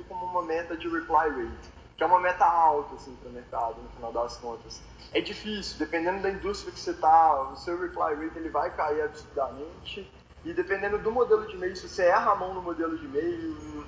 como 0.08 0.24
uma 0.24 0.42
meta 0.42 0.76
de 0.76 0.88
reply 0.88 1.28
rate, 1.28 1.70
que 2.00 2.04
é 2.04 2.06
uma 2.06 2.18
meta 2.18 2.46
alta 2.46 2.94
assim 2.94 3.14
para 3.16 3.28
o 3.28 3.32
mercado 3.32 3.76
no 3.82 3.88
final 3.90 4.10
das 4.10 4.34
contas. 4.38 4.80
É 5.12 5.20
difícil, 5.20 5.78
dependendo 5.78 6.22
da 6.22 6.30
indústria 6.30 6.72
que 6.72 6.80
você 6.80 6.92
está, 6.92 7.42
o 7.42 7.56
seu 7.56 7.78
reply 7.78 8.14
rate 8.14 8.38
ele 8.38 8.48
vai 8.48 8.74
cair 8.74 9.02
absurdamente. 9.02 10.10
E 10.42 10.54
dependendo 10.54 10.96
do 10.96 11.12
modelo 11.12 11.46
de 11.46 11.56
e-mail, 11.56 11.76
se 11.76 11.86
você 11.86 12.04
erra 12.04 12.32
a 12.32 12.34
mão 12.34 12.54
no 12.54 12.62
modelo 12.62 12.96
de 12.96 13.04
e-mail, 13.04 13.84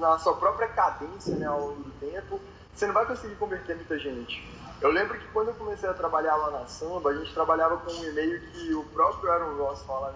na 0.00 0.18
sua 0.18 0.34
própria 0.34 0.66
cadência 0.66 1.36
né, 1.36 1.46
ao 1.46 1.60
longo 1.60 1.84
do 1.84 1.92
tempo, 2.00 2.40
você 2.74 2.88
não 2.88 2.92
vai 2.92 3.06
conseguir 3.06 3.36
converter 3.36 3.76
muita 3.76 4.00
gente. 4.00 4.44
Eu 4.80 4.90
lembro 4.90 5.16
que 5.16 5.28
quando 5.28 5.50
eu 5.50 5.54
comecei 5.54 5.88
a 5.88 5.94
trabalhar 5.94 6.34
lá 6.34 6.50
na 6.50 6.66
Samba, 6.66 7.10
a 7.10 7.14
gente 7.14 7.32
trabalhava 7.32 7.76
com 7.76 7.92
um 7.92 8.04
e-mail 8.04 8.40
que 8.50 8.74
o 8.74 8.82
próprio 8.86 9.30
Aaron 9.30 9.56
Ross 9.58 9.80
fala 9.84 10.12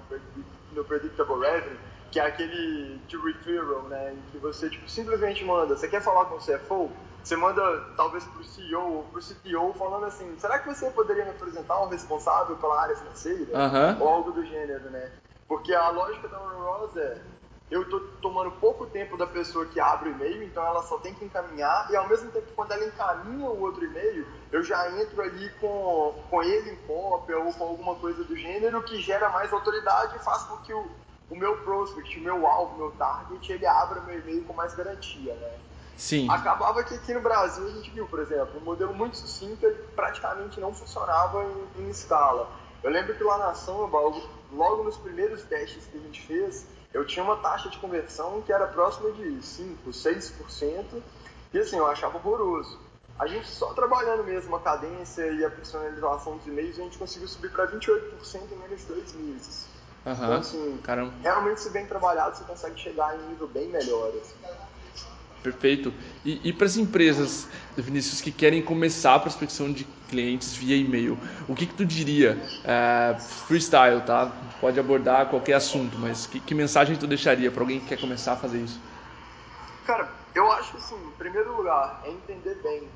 no 0.73 0.85
Predictable 0.85 1.39
Revenue, 1.39 1.79
que 2.11 2.19
é 2.19 2.27
aquele 2.27 2.99
de 3.07 3.17
referral, 3.17 3.83
né, 3.83 4.15
em 4.15 4.31
que 4.33 4.39
você 4.39 4.69
tipo, 4.69 4.91
simplesmente 4.91 5.45
manda, 5.45 5.77
você 5.77 5.87
quer 5.87 6.03
falar 6.03 6.25
com 6.25 6.35
o 6.35 6.39
CFO? 6.39 6.91
Você 7.23 7.37
manda 7.37 7.63
talvez 7.97 8.25
para 8.25 8.41
o 8.41 8.45
CEO 8.45 8.97
ou 8.97 9.05
para 9.05 9.19
o 9.19 9.23
CTO 9.23 9.75
falando 9.79 10.07
assim, 10.07 10.39
será 10.39 10.59
que 10.59 10.69
você 10.69 10.91
poderia 10.91 11.25
me 11.25 11.31
apresentar 11.31 11.81
um 11.83 11.89
responsável 11.89 12.57
pela 12.57 12.81
área 12.81 12.97
financeira? 12.97 13.57
Aham. 13.57 13.99
Ou 14.01 14.09
algo 14.09 14.33
do 14.33 14.45
gênero, 14.45 14.91
né? 14.91 15.13
Porque 15.47 15.75
a 15.75 15.91
lógica 15.91 16.29
da 16.29 16.39
Ross 16.39 16.97
é 16.97 17.23
eu 17.71 17.83
estou 17.83 18.01
tomando 18.23 18.51
pouco 18.53 18.87
tempo 18.87 19.17
da 19.17 19.27
pessoa 19.27 19.67
que 19.67 19.79
abre 19.79 20.09
o 20.09 20.13
e-mail, 20.13 20.43
então 20.43 20.65
ela 20.65 20.83
só 20.83 20.97
tem 20.99 21.13
que 21.13 21.25
encaminhar, 21.25 21.91
e 21.91 21.97
ao 21.97 22.09
mesmo 22.09 22.31
tempo, 22.31 22.51
quando 22.57 22.73
ela 22.73 22.85
encaminha 22.85 23.47
o 23.47 23.61
outro 23.61 23.85
e-mail, 23.85 24.27
eu 24.51 24.63
já 24.63 24.91
entro 24.99 25.21
ali 25.21 25.51
com, 25.61 26.15
com 26.31 26.43
ele 26.43 26.71
em 26.71 26.77
cópia 26.87 27.39
ou 27.39 27.53
com 27.53 27.65
alguma 27.65 27.95
coisa 27.97 28.25
do 28.25 28.35
gênero 28.37 28.83
que 28.83 28.99
gera 28.99 29.29
mais 29.29 29.53
autoridade 29.53 30.17
e 30.17 30.25
faz 30.25 30.45
com 30.45 30.57
que 30.59 30.73
o, 30.73 30.91
o 31.29 31.37
meu 31.37 31.59
prospect, 31.59 32.19
o 32.19 32.23
meu 32.23 32.47
alvo, 32.47 32.75
o 32.75 32.79
meu 32.79 32.91
target, 32.93 33.53
ele 33.53 33.67
abra 33.67 34.01
meu 34.01 34.19
e-mail 34.19 34.45
com 34.45 34.55
mais 34.55 34.75
garantia, 34.75 35.35
né? 35.35 35.59
Sim. 35.99 36.31
Acabava 36.31 36.85
que 36.85 36.95
aqui 36.95 37.13
no 37.13 37.21
Brasil 37.21 37.67
a 37.67 37.71
gente 37.73 37.91
viu, 37.91 38.07
por 38.07 38.21
exemplo, 38.21 38.61
um 38.61 38.65
modelo 38.65 38.95
muito 38.95 39.17
sucinto 39.17 39.67
ele 39.67 39.75
praticamente 39.97 40.61
não 40.61 40.73
funcionava 40.73 41.45
em, 41.45 41.83
em 41.83 41.91
escala. 41.91 42.49
Eu 42.85 42.91
lembro 42.91 43.17
que 43.17 43.25
lá 43.25 43.37
na 43.37 43.53
Samba, 43.53 43.99
logo 44.53 44.85
nos 44.85 44.97
primeiros 44.97 45.43
testes 45.43 45.87
que 45.87 45.97
a 45.97 46.01
gente 46.01 46.25
fez, 46.25 46.67
eu 46.95 47.05
tinha 47.05 47.25
uma 47.25 47.35
taxa 47.37 47.69
de 47.69 47.79
conversão 47.79 48.41
que 48.43 48.53
era 48.53 48.69
próxima 48.69 49.11
de 49.11 49.43
5, 49.43 49.91
6%, 49.91 51.03
e 51.53 51.59
assim, 51.59 51.77
eu 51.77 51.87
achava 51.89 52.17
horroroso. 52.17 52.79
A 53.19 53.27
gente 53.27 53.49
só 53.49 53.75
trabalhando 53.75 54.23
mesmo 54.23 54.55
a 54.55 54.61
cadência 54.61 55.27
e 55.33 55.45
a 55.45 55.51
personalização 55.51 56.37
dos 56.37 56.47
e-mails, 56.47 56.79
a 56.79 56.83
gente 56.83 56.97
conseguiu 56.97 57.27
subir 57.27 57.51
para 57.51 57.67
28% 57.67 58.53
em 58.53 58.57
menos 58.57 58.81
de 58.83 58.87
dois 58.87 59.13
meses. 59.15 59.67
Então, 60.03 60.13
Aham. 60.13 60.39
assim, 60.39 60.79
Caramba. 60.85 61.13
realmente 61.21 61.61
se 61.61 61.71
bem 61.71 61.87
trabalhado, 61.87 62.37
você 62.37 62.45
consegue 62.45 62.79
chegar 62.79 63.17
em 63.17 63.25
um 63.25 63.29
nível 63.31 63.49
bem 63.49 63.69
melhor. 63.69 64.11
Assim. 64.11 64.37
Perfeito. 65.43 65.93
E, 66.25 66.49
e 66.49 66.53
para 66.53 66.67
as 66.67 66.77
empresas, 66.77 67.49
Vinícius, 67.77 68.21
que 68.21 68.33
querem 68.33 68.63
começar 68.63 69.15
a 69.15 69.21
prospecção 69.21 69.73
de 69.73 69.85
clientes 70.09 70.55
via 70.55 70.77
e-mail, 70.77 71.19
o 71.47 71.55
que, 71.55 71.67
que 71.67 71.75
tu 71.75 71.85
diria? 71.85 72.39
É, 72.65 73.17
freestyle, 73.19 74.01
tá? 74.03 74.33
Pode 74.61 74.81
abordar 74.81 75.29
qualquer 75.29 75.55
assunto, 75.55 75.99
mas 75.99 76.27
que, 76.27 76.41
que 76.41 76.55
mensagem 76.55 76.97
tu 76.97 77.07
deixaria 77.07 77.51
para 77.51 77.63
alguém 77.63 77.79
que 77.79 77.87
quer 77.87 78.01
começar 78.01 78.33
a 78.33 78.37
fazer 78.37 78.59
isso? 78.59 78.81
Cara, 79.87 80.11
eu 80.35 80.51
acho 80.53 80.77
assim, 80.77 80.97
em 80.97 81.11
primeiro 81.13 81.57
lugar, 81.57 82.03
é 82.05 82.11
entender 82.11 82.57
bem 82.63 82.89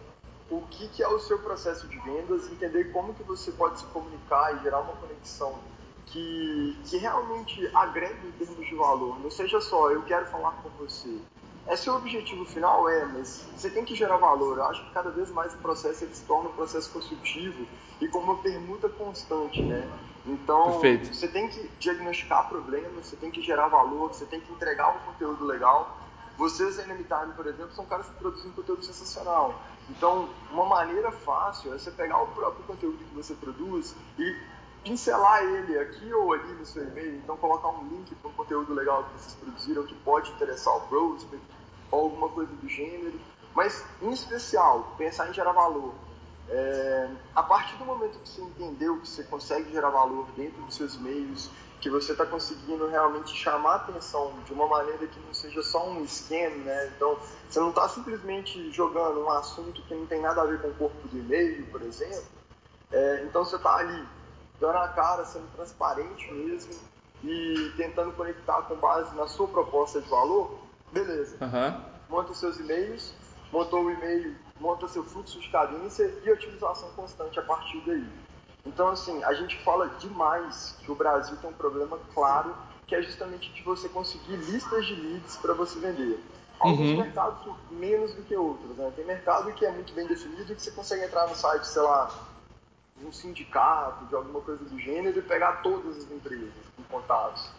o 0.51 0.61
que, 0.71 0.89
que 0.89 1.03
é 1.03 1.09
o 1.09 1.19
seu 1.19 1.39
processo 1.39 1.87
de 1.89 1.99
vendas, 2.01 2.51
entender 2.51 2.93
como 2.93 3.15
que 3.15 3.23
você 3.23 3.51
pode 3.53 3.81
se 3.81 3.87
comunicar 3.87 4.57
e 4.57 4.63
gerar 4.63 4.81
uma 4.81 4.93
conexão 4.95 5.59
que, 6.07 6.77
que 6.85 6.99
realmente 6.99 7.71
agregue 7.75 8.27
em 8.27 8.33
termos 8.33 8.67
de 8.67 8.75
valor. 8.75 9.19
Não 9.21 9.31
seja 9.31 9.61
só, 9.61 9.91
eu 9.91 10.03
quero 10.03 10.27
falar 10.27 10.53
com 10.63 10.69
você. 10.71 11.17
É 11.67 11.77
seu 11.77 11.95
objetivo 11.95 12.45
final? 12.45 12.89
É, 12.89 13.05
mas 13.07 13.45
você 13.57 13.71
tem 13.71 13.85
que 13.85 13.95
gerar 13.95 14.17
valor. 14.17 14.59
Eu 14.59 14.65
acho 14.65 14.85
que 14.85 14.93
cada 14.93 15.11
vez 15.11 15.31
mais 15.31 15.55
o 15.55 15.59
processo 15.59 16.05
ele 16.05 16.15
se 16.15 16.25
torna 16.25 16.49
um 16.49 16.53
processo 16.53 16.91
construtivo 16.91 17.67
e 18.01 18.09
com 18.09 18.19
uma 18.19 18.37
permuta 18.39 18.89
constante, 18.89 19.63
né? 19.63 19.89
Então, 20.27 20.73
Perfeito. 20.73 21.15
você 21.15 21.29
tem 21.29 21.49
que 21.49 21.69
diagnosticar 21.79 22.49
problemas, 22.49 23.07
você 23.07 23.17
tem 23.17 23.31
que 23.31 23.41
gerar 23.43 23.69
valor, 23.69 24.09
você 24.09 24.25
tem 24.25 24.41
que 24.41 24.53
entregar 24.53 24.97
um 24.97 24.99
conteúdo 25.01 25.45
legal. 25.45 25.99
Vocês, 26.37 26.77
Time, 26.77 27.33
por 27.37 27.47
exemplo, 27.47 27.73
são 27.73 27.85
caras 27.85 28.07
que 28.07 28.15
produzem 28.15 28.51
conteúdo 28.53 28.85
sensacional. 28.85 29.55
Então, 29.91 30.29
uma 30.51 30.65
maneira 30.65 31.11
fácil 31.11 31.75
é 31.75 31.79
você 31.79 31.91
pegar 31.91 32.23
o 32.23 32.29
próprio 32.29 32.65
conteúdo 32.65 32.99
que 32.99 33.15
você 33.15 33.35
produz 33.35 33.95
e 34.19 34.37
pincelar 34.83 35.43
ele 35.43 35.79
aqui 35.79 36.13
ou 36.13 36.33
ali 36.33 36.53
no 36.55 36.67
seu 36.67 36.83
e-mail, 36.85 37.17
então 37.17 37.37
colocar 37.37 37.69
um 37.69 37.89
link 37.89 38.15
para 38.17 38.31
um 38.31 38.35
conteúdo 38.35 38.75
legal 38.75 39.05
que 39.05 39.21
vocês 39.21 39.35
produziram 39.35 39.85
que 39.85 39.95
pode 39.97 40.31
interessar 40.33 40.77
o 40.77 40.81
prospect 40.83 41.45
ou 41.91 42.05
alguma 42.05 42.29
coisa 42.29 42.53
do 42.53 42.69
gênero, 42.69 43.21
mas 43.55 43.85
em 44.01 44.11
especial 44.11 44.95
pensar 44.97 45.29
em 45.29 45.35
gerar 45.35 45.53
valor. 45.53 45.95
É, 46.49 47.09
a 47.35 47.43
partir 47.43 47.77
do 47.77 47.85
momento 47.85 48.19
que 48.19 48.29
você 48.29 48.43
entendeu 48.43 48.99
que 48.99 49.09
você 49.09 49.23
consegue 49.23 49.71
gerar 49.71 49.91
valor 49.91 50.27
dentro 50.37 50.61
dos 50.63 50.75
seus 50.75 50.95
e-mails, 50.97 51.51
que 51.81 51.91
você 51.91 52.13
está 52.13 52.25
conseguindo 52.25 52.87
realmente 52.87 53.35
chamar 53.37 53.73
a 53.73 53.77
atenção 53.77 54.33
de 54.45 54.53
uma 54.53 54.67
maneira 54.67 55.07
que 55.07 55.19
não 55.21 55.35
seja 55.35 55.63
só 55.63 55.89
um 55.89 56.05
esquema, 56.05 56.57
né? 56.65 56.93
Então, 56.97 57.19
você 57.49 57.59
não 57.59 57.71
está 57.71 57.89
simplesmente 57.89 58.71
jogando 58.71 59.21
um 59.21 59.31
assunto 59.31 59.83
que 59.83 59.95
não 59.95 60.07
tem 60.07 60.21
nada 60.21 60.43
a 60.43 60.45
ver 60.45 60.61
com 60.61 60.69
o 60.69 60.75
corpo 60.75 61.09
do 61.09 61.19
e-mail, 61.19 61.67
por 61.67 61.83
exemplo. 61.83 62.23
É, 62.93 63.25
então, 63.25 63.45
você 63.45 63.57
está 63.57 63.77
ali 63.77 64.07
dando 64.63 64.77
a 64.79 64.89
cara, 64.89 65.25
sendo 65.25 65.51
transparente 65.57 66.33
mesmo 66.33 66.73
e 67.25 67.73
tentando 67.77 68.13
conectar 68.13 68.63
com 68.63 68.77
base 68.77 69.15
na 69.17 69.27
sua 69.27 69.49
proposta 69.49 70.01
de 70.01 70.09
valor, 70.09 70.57
beleza. 70.93 71.37
Uhum. 71.41 71.83
Monta 72.09 72.33
seus 72.33 72.61
e-mails, 72.61 73.13
montou 73.53 73.83
o 73.83 73.91
e-mail, 73.91 74.37
monta 74.61 74.87
seu 74.87 75.03
fluxo 75.03 75.41
de 75.41 75.49
cadência 75.49 76.15
e 76.25 76.31
otimização 76.31 76.89
constante 76.91 77.41
a 77.41 77.43
partir 77.43 77.83
daí. 77.85 78.07
Então, 78.65 78.89
assim, 78.89 79.23
a 79.25 79.35
gente 79.35 79.59
fala 79.65 79.89
demais 79.99 80.77
que 80.81 80.93
o 80.93 80.95
Brasil 80.95 81.37
tem 81.39 81.51
um 81.51 81.55
problema 81.55 81.99
claro, 82.15 82.55
que 82.87 82.95
é 82.95 83.03
justamente 83.03 83.53
de 83.53 83.63
você 83.63 83.89
conseguir 83.89 84.37
listas 84.37 84.87
de 84.87 84.95
leads 84.95 85.37
para 85.39 85.55
você 85.55 85.81
vender. 85.81 86.23
Alguns 86.61 86.91
uhum. 86.91 86.99
mercados 86.99 87.53
menos 87.73 88.15
do 88.15 88.23
que 88.23 88.37
outros, 88.37 88.77
né? 88.77 88.93
Tem 88.95 89.05
mercado 89.05 89.53
que 89.55 89.67
é 89.67 89.73
muito 89.73 89.93
bem 89.93 90.07
definido 90.07 90.55
que 90.55 90.63
você 90.63 90.71
consegue 90.71 91.05
entrar 91.05 91.27
no 91.27 91.35
site, 91.35 91.67
sei 91.67 91.83
lá, 91.83 92.09
de 93.03 93.09
um 93.09 93.13
sindicato, 93.13 94.07
de 94.07 94.15
alguma 94.15 94.41
coisa 94.41 94.65
do 94.65 94.79
gênero 94.79 95.19
e 95.19 95.23
pegar 95.23 95.61
todas 95.63 95.99
as 95.99 96.11
empresas 96.11 96.49
com 96.77 96.83
contatos. 96.85 97.51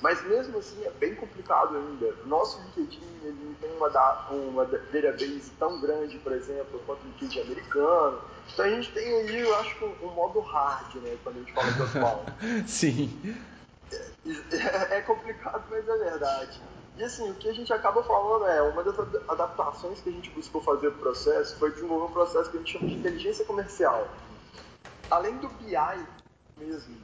Mas 0.00 0.24
mesmo 0.26 0.58
assim 0.58 0.84
é 0.84 0.90
bem 0.90 1.14
complicado 1.14 1.76
ainda. 1.76 2.14
Nosso 2.24 2.60
LinkedIn 2.60 3.02
ele 3.22 3.38
não 3.44 3.54
tem 3.54 3.70
uma, 3.76 3.88
uma 4.30 4.64
database 4.64 5.50
tão 5.58 5.80
grande, 5.80 6.18
por 6.18 6.32
exemplo, 6.32 6.80
quanto 6.86 7.02
o 7.02 7.06
LinkedIn 7.06 7.40
americano. 7.40 8.20
Então 8.52 8.64
a 8.64 8.70
gente 8.70 8.92
tem 8.92 9.04
aí, 9.04 9.40
eu 9.40 9.54
acho, 9.56 9.84
um, 9.84 10.06
um 10.06 10.10
modo 10.14 10.40
hard, 10.40 10.94
né, 10.96 11.16
quando 11.22 11.36
a 11.36 11.38
gente 11.40 11.52
fala 11.52 11.70
de 11.70 11.82
outbound. 11.82 12.32
Sim. 12.66 13.36
É, 13.92 14.98
é 14.98 15.00
complicado, 15.02 15.64
mas 15.70 15.88
é 15.88 15.96
verdade. 15.96 16.60
E 16.96 17.04
assim, 17.04 17.30
o 17.30 17.34
que 17.34 17.48
a 17.48 17.54
gente 17.54 17.72
acaba 17.72 18.02
falando 18.02 18.46
é, 18.46 18.60
uma 18.62 18.82
das 18.82 18.98
adaptações 19.28 20.00
que 20.00 20.10
a 20.10 20.12
gente 20.12 20.30
buscou 20.30 20.60
fazer 20.62 20.88
o 20.88 20.92
processo 20.92 21.56
foi 21.58 21.70
desenvolver 21.70 22.06
um 22.06 22.12
processo 22.12 22.50
que 22.50 22.56
a 22.56 22.60
gente 22.60 22.72
chama 22.72 22.88
de 22.88 22.94
inteligência 22.94 23.44
comercial 23.44 24.08
além 25.12 25.36
do 25.36 25.48
BI 25.48 26.06
mesmo, 26.56 26.96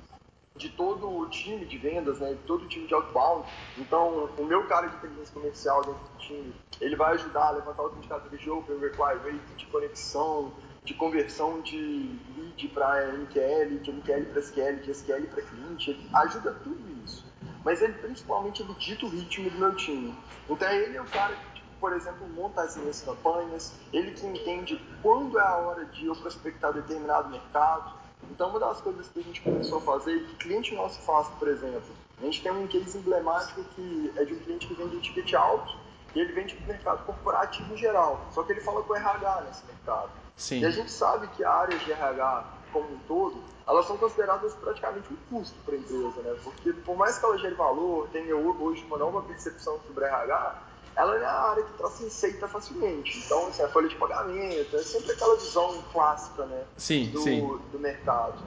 de 0.56 0.70
todo 0.70 1.08
o 1.08 1.28
time 1.28 1.66
de 1.66 1.76
vendas, 1.76 2.18
né, 2.18 2.32
de 2.32 2.42
todo 2.46 2.64
o 2.64 2.68
time 2.68 2.86
de 2.86 2.94
outbound. 2.94 3.46
Então, 3.76 4.30
o 4.38 4.44
meu 4.44 4.66
cara 4.66 4.88
de 4.88 4.96
inteligência 4.96 5.34
comercial 5.34 5.82
dentro 5.82 6.00
do 6.00 6.18
time, 6.18 6.54
ele 6.80 6.96
vai 6.96 7.14
ajudar 7.14 7.48
a 7.48 7.50
levantar 7.50 7.82
os 7.84 7.96
indicadores 7.98 8.40
de 8.40 8.50
Open 8.50 8.78
Reply 8.78 9.14
Rate, 9.24 9.54
de 9.56 9.66
conexão, 9.66 10.52
de 10.84 10.94
conversão 10.94 11.60
de 11.60 12.18
lead 12.36 12.68
para 12.68 13.12
MQL, 13.12 13.78
de 13.80 13.92
MQL 13.92 14.24
para 14.32 14.40
SQL, 14.40 14.80
de 14.80 14.90
SQL 14.90 15.26
para 15.26 15.42
cliente. 15.42 15.90
Ele 15.90 16.10
ajuda 16.14 16.52
tudo 16.64 17.04
isso. 17.04 17.26
Mas 17.62 17.82
ele 17.82 17.92
principalmente 17.92 18.62
ele 18.62 18.72
dita 18.74 19.04
o 19.04 19.10
ritmo 19.10 19.50
do 19.50 19.58
meu 19.58 19.74
time. 19.76 20.14
Então, 20.48 20.68
ele 20.70 20.96
é 20.96 21.02
o 21.02 21.06
cara 21.06 21.34
que 21.34 21.58
por 21.80 21.92
exemplo, 21.92 22.28
monta 22.28 22.62
as 22.62 22.76
minhas 22.76 23.00
campanhas, 23.02 23.72
ele 23.92 24.12
que 24.12 24.26
entende 24.26 24.80
quando 25.02 25.38
é 25.38 25.42
a 25.42 25.56
hora 25.56 25.84
de 25.86 26.06
eu 26.06 26.16
prospectar 26.16 26.72
determinado 26.72 27.28
mercado. 27.28 27.97
Então, 28.30 28.50
uma 28.50 28.60
das 28.60 28.80
coisas 28.80 29.08
que 29.08 29.20
a 29.20 29.22
gente 29.22 29.40
começou 29.40 29.78
a 29.78 29.80
fazer 29.80 30.14
e 30.14 30.24
que 30.24 30.36
cliente 30.36 30.74
nosso 30.74 31.00
faz, 31.00 31.28
por 31.38 31.48
exemplo, 31.48 31.90
a 32.18 32.24
gente 32.24 32.42
tem 32.42 32.52
um 32.52 32.66
case 32.66 32.98
emblemático 32.98 33.64
que 33.74 34.12
é 34.16 34.24
de 34.24 34.34
um 34.34 34.38
cliente 34.40 34.66
que 34.66 34.74
vende 34.74 35.00
ticket 35.00 35.34
alto 35.34 35.76
e 36.14 36.20
ele 36.20 36.32
vende 36.32 36.54
para 36.54 36.64
o 36.64 36.68
mercado 36.68 37.04
corporativo 37.04 37.74
em 37.74 37.76
geral, 37.76 38.20
só 38.32 38.42
que 38.42 38.52
ele 38.52 38.60
fala 38.60 38.82
com 38.82 38.92
o 38.92 38.96
RH 38.96 39.42
nesse 39.46 39.66
mercado. 39.66 40.10
Sim. 40.36 40.60
E 40.60 40.66
a 40.66 40.70
gente 40.70 40.90
sabe 40.90 41.26
que 41.28 41.44
a 41.44 41.50
área 41.50 41.76
de 41.78 41.92
RH 41.92 42.58
como 42.72 42.92
um 42.92 42.98
todo, 43.06 43.42
elas 43.66 43.86
são 43.86 43.96
consideradas 43.96 44.54
praticamente 44.54 45.12
um 45.12 45.16
custo 45.28 45.56
para 45.64 45.74
a 45.74 45.78
empresa, 45.78 46.20
né? 46.22 46.36
Porque 46.42 46.72
por 46.72 46.96
mais 46.96 47.18
que 47.18 47.24
ela 47.24 47.38
gere 47.38 47.54
valor, 47.54 48.08
tenha 48.08 48.34
hoje 48.36 48.84
uma 48.84 48.98
nova 48.98 49.22
percepção 49.22 49.78
sobre 49.86 50.04
RH, 50.04 50.62
ela 50.98 51.16
é 51.16 51.24
a 51.24 51.50
área 51.50 51.62
que 51.62 51.72
traz 51.74 52.00
receita 52.00 52.48
facilmente. 52.48 53.22
Então, 53.24 53.46
assim, 53.46 53.62
a 53.62 53.68
folha 53.68 53.88
de 53.88 53.94
pagamento, 53.94 54.76
é 54.76 54.82
sempre 54.82 55.12
aquela 55.12 55.36
visão 55.36 55.80
clássica, 55.92 56.44
né? 56.44 56.64
Sim, 56.76 57.06
do, 57.10 57.20
sim. 57.20 57.60
do 57.70 57.78
mercado. 57.78 58.42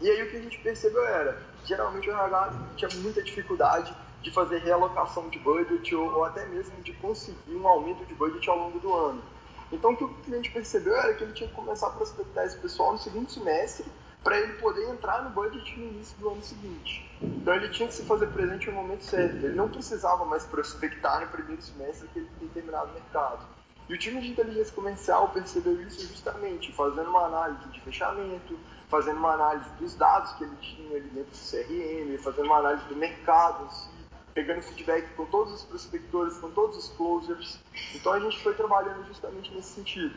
E 0.00 0.10
aí 0.10 0.22
o 0.22 0.30
que 0.30 0.38
a 0.38 0.40
gente 0.40 0.58
percebeu 0.58 1.04
era, 1.04 1.42
geralmente 1.66 2.08
o 2.08 2.12
RH 2.12 2.52
tinha 2.76 2.90
muita 3.02 3.22
dificuldade 3.22 3.94
de 4.22 4.30
fazer 4.30 4.60
realocação 4.60 5.28
de 5.28 5.38
budget 5.38 5.94
ou, 5.94 6.10
ou 6.14 6.24
até 6.24 6.46
mesmo 6.46 6.80
de 6.80 6.94
conseguir 6.94 7.54
um 7.54 7.68
aumento 7.68 8.06
de 8.06 8.14
budget 8.14 8.48
ao 8.48 8.56
longo 8.56 8.78
do 8.78 8.94
ano. 8.94 9.22
Então 9.70 9.92
o 9.92 9.96
que 9.96 10.04
o 10.04 10.08
cliente 10.24 10.50
percebeu 10.50 10.96
era 10.96 11.12
que 11.12 11.24
ele 11.24 11.34
tinha 11.34 11.48
que 11.48 11.54
começar 11.54 11.88
a 11.88 11.90
prospectar 11.90 12.46
esse 12.46 12.56
pessoal 12.56 12.92
no 12.92 12.98
segundo 12.98 13.30
semestre 13.30 13.84
para 14.22 14.38
ele 14.38 14.54
poder 14.54 14.88
entrar 14.90 15.22
no 15.22 15.30
budget 15.30 15.78
no 15.78 15.86
início 15.86 16.16
do 16.18 16.30
ano 16.30 16.42
seguinte. 16.42 17.10
Então 17.22 17.54
ele 17.54 17.68
tinha 17.70 17.88
que 17.88 17.94
se 17.94 18.04
fazer 18.04 18.26
presente 18.28 18.66
no 18.68 18.74
momento 18.74 19.04
certo. 19.04 19.36
Ele 19.36 19.54
não 19.54 19.68
precisava 19.68 20.24
mais 20.24 20.44
prospectar 20.44 21.20
no 21.20 21.28
primeiro 21.28 21.62
semestre 21.62 22.08
que 22.08 22.18
ele 22.18 22.28
tem 22.38 22.48
determinado 22.48 22.92
mercado. 22.92 23.46
E 23.88 23.94
o 23.94 23.98
time 23.98 24.20
de 24.20 24.28
inteligência 24.28 24.72
comercial 24.72 25.28
percebeu 25.30 25.80
isso 25.82 26.06
justamente 26.06 26.72
fazendo 26.72 27.10
uma 27.10 27.24
análise 27.24 27.68
de 27.70 27.80
fechamento, 27.80 28.56
fazendo 28.88 29.16
uma 29.16 29.32
análise 29.32 29.68
dos 29.80 29.94
dados 29.94 30.32
que 30.34 30.44
ele 30.44 30.56
tinha 30.60 30.96
ali 30.96 31.08
dentro 31.08 31.30
do 31.30 31.36
CRM, 31.36 32.22
fazendo 32.22 32.46
uma 32.46 32.58
análise 32.58 32.84
do 32.84 32.94
mercado 32.94 33.64
em 33.64 33.70
si, 33.70 33.99
pegando 34.34 34.62
feedback 34.62 35.08
com 35.14 35.26
todos 35.26 35.54
os 35.54 35.62
prospectores, 35.64 36.38
com 36.38 36.50
todos 36.50 36.76
os 36.76 36.88
closers. 36.96 37.58
Então 37.94 38.12
a 38.12 38.20
gente 38.20 38.42
foi 38.42 38.54
trabalhando 38.54 39.06
justamente 39.06 39.52
nesse 39.52 39.74
sentido. 39.74 40.14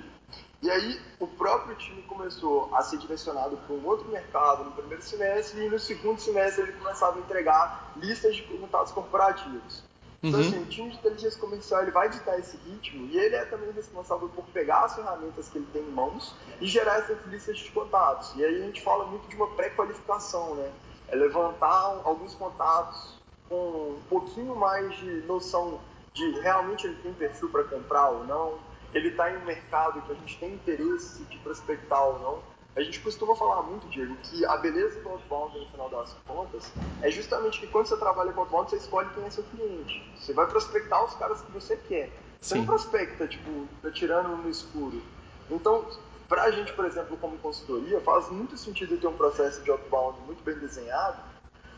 E 0.62 0.72
aí 0.72 1.00
o 1.20 1.28
próprio 1.28 1.76
time 1.76 2.02
começou 2.04 2.74
a 2.74 2.82
ser 2.82 2.98
direcionado 2.98 3.58
para 3.58 3.76
um 3.76 3.86
outro 3.86 4.08
mercado 4.10 4.64
no 4.64 4.72
primeiro 4.72 5.04
semestre 5.04 5.66
e 5.66 5.70
no 5.70 5.78
segundo 5.78 6.20
semestre 6.20 6.64
ele 6.64 6.72
começava 6.74 7.18
a 7.18 7.20
entregar 7.20 7.94
listas 7.98 8.36
de 8.36 8.44
contatos 8.44 8.94
corporativos. 8.94 9.84
Então, 10.24 10.40
uhum. 10.40 10.48
assim, 10.48 10.62
o 10.62 10.66
time 10.68 10.90
de 10.90 10.96
inteligência 10.96 11.38
comercial 11.38 11.82
ele 11.82 11.92
vai 11.92 12.08
ditar 12.08 12.40
esse 12.40 12.56
ritmo 12.56 13.08
e 13.08 13.18
ele 13.18 13.36
é 13.36 13.44
também 13.44 13.70
responsável 13.72 14.30
por 14.30 14.46
pegar 14.46 14.86
as 14.86 14.96
ferramentas 14.96 15.50
que 15.50 15.58
ele 15.58 15.68
tem 15.74 15.82
em 15.82 15.92
mãos 15.92 16.34
e 16.62 16.66
gerar 16.66 17.00
essas 17.00 17.18
listas 17.26 17.58
de 17.58 17.70
contatos. 17.72 18.34
E 18.38 18.46
aí 18.46 18.64
a 18.64 18.66
gente 18.66 18.82
fala 18.82 19.06
muito 19.06 19.28
de 19.28 19.36
uma 19.36 19.48
pré-qualificação, 19.48 20.56
né? 20.56 20.72
É 21.10 21.16
levantar 21.18 22.00
alguns 22.06 22.34
contatos 22.36 23.13
com 23.50 23.92
um 23.98 24.02
pouquinho 24.10 24.56
mais 24.56 24.96
de 24.98 25.22
noção 25.24 25.80
de 26.14 26.40
realmente 26.42 26.86
ele 26.86 26.96
tem 27.02 27.14
perfil 27.14 27.50
para 27.50 27.64
comprar 27.64 28.10
ou 28.10 28.24
não, 28.26 28.60
ele 28.94 29.10
está 29.10 29.32
em 29.32 29.38
um 29.38 29.46
mercado 29.46 30.02
que 30.04 30.12
a 30.12 30.16
gente 30.16 30.38
tem 30.38 30.54
interesse 30.54 31.24
de 31.26 31.38
prospectar 31.40 32.06
ou 32.08 32.20
não. 32.20 32.54
A 32.76 32.82
gente 32.82 33.00
costuma 33.02 33.36
falar 33.36 33.62
muito, 33.64 33.88
Diego, 33.88 34.16
que 34.24 34.46
a 34.46 34.58
beleza 34.58 35.00
do 35.02 35.10
outbound, 35.10 35.60
no 35.60 35.68
final 35.68 35.90
das 35.90 36.16
contas, 36.26 36.72
é 37.02 37.12
justamente 37.12 37.60
que 37.60 37.68
quando 37.68 37.86
você 37.88 37.98
trabalha 37.98 38.32
com 38.32 38.42
outbound, 38.42 38.70
você 38.70 38.78
escolhe 38.78 39.10
quem 39.14 39.24
é 39.26 39.30
seu 39.30 39.44
cliente. 39.44 40.04
Você 40.20 40.34
vai 40.34 40.48
prospectar 40.48 41.04
os 41.06 41.14
caras 41.16 41.42
que 41.42 41.52
você 41.52 41.76
quer. 41.76 42.12
Você 42.42 42.56
Sim. 42.56 42.62
não 42.62 42.66
prospecta, 42.66 43.28
tipo, 43.28 43.68
atirando 43.84 44.30
no 44.38 44.50
escuro. 44.50 45.02
Então, 45.50 45.86
para 46.28 46.44
a 46.44 46.52
gente, 46.52 46.74
por 46.74 46.86
exemplo, 46.86 47.16
como 47.18 47.38
consultoria, 47.38 48.02
faz 48.02 48.30
muito 48.30 48.58
sentido 48.58 48.98
ter 48.98 49.08
um 49.08 49.16
processo 49.16 49.62
de 49.62 49.70
outbound 49.70 50.20
muito 50.22 50.44
bem 50.44 50.58
desenhado, 50.58 51.18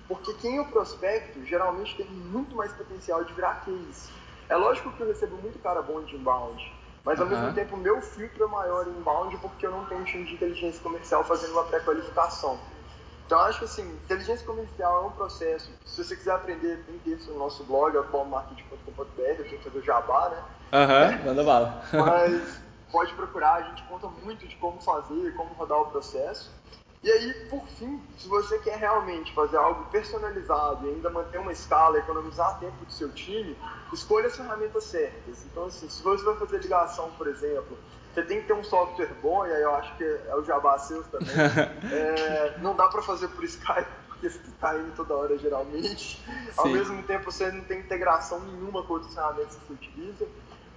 porque 0.07 0.33
quem 0.35 0.59
o 0.59 0.65
prospecto 0.65 1.43
geralmente 1.45 1.95
tem 1.95 2.05
muito 2.05 2.55
mais 2.55 2.71
potencial 2.73 3.23
de 3.23 3.33
virar 3.33 3.65
case. 3.65 4.11
É 4.47 4.55
lógico 4.55 4.91
que 4.91 5.01
eu 5.01 5.07
recebo 5.07 5.37
muito 5.37 5.57
cara 5.59 5.81
bom 5.81 6.01
de 6.03 6.15
inbound, 6.15 6.61
mas 7.03 7.19
ao 7.19 7.27
mesmo 7.27 7.53
tempo, 7.53 7.77
meu 7.77 8.01
filtro 8.01 8.43
é 8.43 8.47
maior 8.47 8.87
em 8.87 8.91
inbound 8.91 9.37
porque 9.37 9.65
eu 9.65 9.71
não 9.71 9.85
tenho 9.85 10.01
um 10.01 10.05
time 10.05 10.25
de 10.25 10.33
inteligência 10.33 10.81
comercial 10.81 11.23
fazendo 11.23 11.53
uma 11.53 11.63
pré-qualificação. 11.63 12.59
Então, 13.25 13.39
acho 13.39 13.59
que 13.59 13.65
assim, 13.65 13.87
inteligência 14.03 14.45
comercial 14.45 15.03
é 15.03 15.07
um 15.07 15.11
processo. 15.11 15.71
Se 15.83 16.03
você 16.03 16.15
quiser 16.15 16.31
aprender, 16.31 16.83
tem 16.85 16.99
texto 16.99 17.31
no 17.31 17.39
nosso 17.39 17.63
blog, 17.63 17.97
atualmarketing.com.br, 17.97 19.21
eu 19.21 19.35
tenho 19.35 19.57
que 19.57 19.63
fazer 19.63 19.79
o 19.79 19.83
jabá, 19.83 20.29
né? 20.29 20.43
Aham, 20.73 21.09
uhum, 21.09 21.25
manda 21.25 21.43
bala. 21.43 21.83
Mas 21.91 22.59
pode 22.91 23.13
procurar, 23.13 23.55
a 23.55 23.61
gente 23.63 23.83
conta 23.83 24.07
muito 24.07 24.47
de 24.47 24.55
como 24.57 24.79
fazer, 24.79 25.35
como 25.35 25.53
rodar 25.55 25.79
o 25.79 25.85
processo. 25.87 26.51
E 27.05 27.11
aí, 27.11 27.33
por 27.51 27.63
fim, 27.67 28.01
se 28.17 28.27
você 28.27 28.57
quer 28.57 28.79
realmente 28.79 29.31
fazer 29.35 29.57
algo 29.57 29.85
personalizado 29.91 30.87
e 30.87 30.89
ainda 30.89 31.07
manter 31.11 31.37
uma 31.37 31.51
escala, 31.51 31.99
economizar 31.99 32.59
tempo 32.59 32.83
do 32.83 32.91
seu 32.91 33.11
time, 33.11 33.55
escolha 33.93 34.25
as 34.25 34.35
ferramentas 34.35 34.85
certas. 34.85 35.45
Então, 35.45 35.65
assim, 35.65 35.87
se 35.87 36.01
você 36.01 36.25
vai 36.25 36.35
fazer 36.35 36.57
ligação, 36.57 37.11
por 37.11 37.27
exemplo, 37.27 37.77
você 38.11 38.23
tem 38.23 38.41
que 38.41 38.47
ter 38.47 38.53
um 38.53 38.63
software 38.63 39.13
bom, 39.21 39.45
e 39.45 39.53
aí 39.53 39.61
eu 39.61 39.75
acho 39.75 39.95
que 39.97 40.03
é 40.03 40.35
o 40.35 40.43
Jabá 40.43 40.79
seus 40.79 41.05
também. 41.05 41.29
é, 41.93 42.57
não 42.57 42.75
dá 42.75 42.87
para 42.87 43.03
fazer 43.03 43.27
por 43.27 43.43
Skype, 43.43 43.87
porque 44.07 44.27
você 44.27 44.39
está 44.39 44.75
indo 44.75 44.95
toda 44.95 45.13
hora, 45.13 45.37
geralmente. 45.37 46.17
Sim. 46.25 46.51
Ao 46.57 46.67
mesmo 46.69 47.03
tempo, 47.03 47.31
você 47.31 47.51
não 47.51 47.65
tem 47.65 47.81
integração 47.81 48.39
nenhuma 48.39 48.81
com 48.81 48.93
outras 48.93 49.13
ferramentas 49.13 49.53
que 49.53 49.67
você 49.67 49.73
utiliza. 49.73 50.27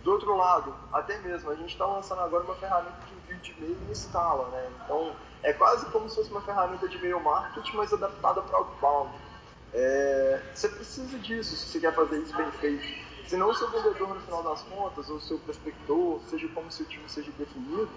Do 0.05 0.13
outro 0.13 0.37
lado, 0.37 0.75
até 0.93 1.17
mesmo, 1.21 1.51
a 1.51 1.55
gente 1.55 1.71
está 1.71 1.87
lançando 1.87 2.21
agora 2.21 2.45
uma 2.45 2.55
ferramenta 2.57 2.99
de 3.07 3.15
envio 3.15 3.37
de 3.39 3.53
e-mail 3.53 3.79
em 3.89 3.93
escala, 3.93 4.51
né? 4.51 4.71
Então, 4.85 5.17
é 5.43 5.53
quase 5.53 5.87
como 5.87 6.09
se 6.09 6.17
fosse 6.17 6.31
uma 6.31 6.41
ferramenta 6.41 6.89
de 6.89 6.97
e-mail 6.97 7.21
marketing, 7.21 7.77
mas 7.77 7.93
adaptada 7.93 8.43
para 8.43 8.59
outbound. 8.59 9.13
É, 9.73 10.43
você 10.55 10.69
precisa 10.69 11.19
disso 11.19 11.57
se 11.57 11.67
você 11.67 11.81
quer 11.81 11.95
fazer 11.95 12.19
isso 12.19 12.37
bem 12.37 12.51
feito. 12.53 13.09
Senão 13.27 13.51
o 13.51 13.55
seu 13.55 13.71
vendedor, 13.71 14.15
no 14.15 14.21
final 14.21 14.43
das 14.43 14.63
contas, 14.63 15.11
ou 15.11 15.17
o 15.17 15.21
seu 15.21 15.39
prospector, 15.41 16.21
seja 16.31 16.49
como 16.49 16.71
seu 16.71 16.87
time 16.87 17.07
seja 17.09 17.31
definido, 17.39 17.91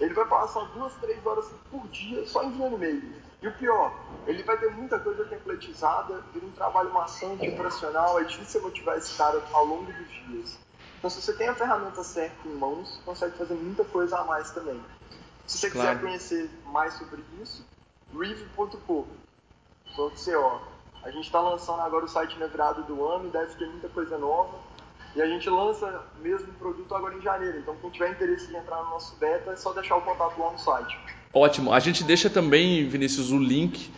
ele 0.00 0.14
vai 0.14 0.24
passar 0.24 0.64
duas, 0.72 0.94
três 0.94 1.24
horas 1.24 1.46
por 1.70 1.86
dia 1.88 2.26
só 2.26 2.42
enviando 2.42 2.76
e-mail. 2.76 3.12
E 3.42 3.48
o 3.48 3.52
pior, 3.52 3.92
ele 4.26 4.42
vai 4.42 4.56
ter 4.56 4.70
muita 4.70 4.98
coisa 4.98 5.24
templatizada, 5.26 6.24
vira 6.32 6.46
um 6.46 6.52
trabalho 6.52 6.92
maçante, 6.92 7.46
operacional, 7.48 8.18
é 8.18 8.24
difícil 8.24 8.62
motivar 8.62 8.96
esse 8.96 9.16
cara 9.16 9.42
ao 9.52 9.66
longo 9.66 9.92
dos 9.92 10.08
dias. 10.08 10.58
Então, 10.98 11.10
se 11.10 11.20
você 11.20 11.34
tem 11.34 11.48
a 11.48 11.54
ferramenta 11.54 12.02
certa 12.02 12.48
em 12.48 12.54
mãos, 12.54 13.00
consegue 13.04 13.36
fazer 13.36 13.54
muita 13.54 13.84
coisa 13.84 14.18
a 14.18 14.24
mais 14.24 14.50
também. 14.50 14.80
Se 15.50 15.58
você 15.58 15.70
claro. 15.70 15.98
quiser 15.98 16.00
conhecer 16.00 16.50
mais 16.66 16.94
sobre 16.94 17.24
isso, 17.42 17.66
rive.co. 18.12 19.08
A 21.02 21.10
gente 21.10 21.24
está 21.24 21.40
lançando 21.40 21.80
agora 21.80 22.04
o 22.04 22.08
site 22.08 22.38
na 22.38 22.46
virada 22.46 22.82
do 22.82 23.04
ano, 23.04 23.30
deve 23.30 23.56
ter 23.56 23.66
muita 23.66 23.88
coisa 23.88 24.16
nova. 24.16 24.58
E 25.16 25.20
a 25.20 25.26
gente 25.26 25.50
lança 25.50 26.04
mesmo 26.22 26.50
o 26.50 26.54
produto 26.54 26.94
agora 26.94 27.16
em 27.16 27.20
janeiro. 27.20 27.58
Então, 27.58 27.76
quem 27.80 27.90
tiver 27.90 28.12
interesse 28.12 28.52
em 28.52 28.56
entrar 28.56 28.76
no 28.84 28.90
nosso 28.90 29.16
beta, 29.16 29.50
é 29.50 29.56
só 29.56 29.72
deixar 29.72 29.96
o 29.96 30.02
contato 30.02 30.40
lá 30.40 30.52
no 30.52 30.58
site. 30.58 30.96
Ótimo. 31.34 31.72
A 31.72 31.80
gente 31.80 32.04
deixa 32.04 32.30
também, 32.30 32.88
Vinícius, 32.88 33.32
o 33.32 33.38
link 33.38 33.88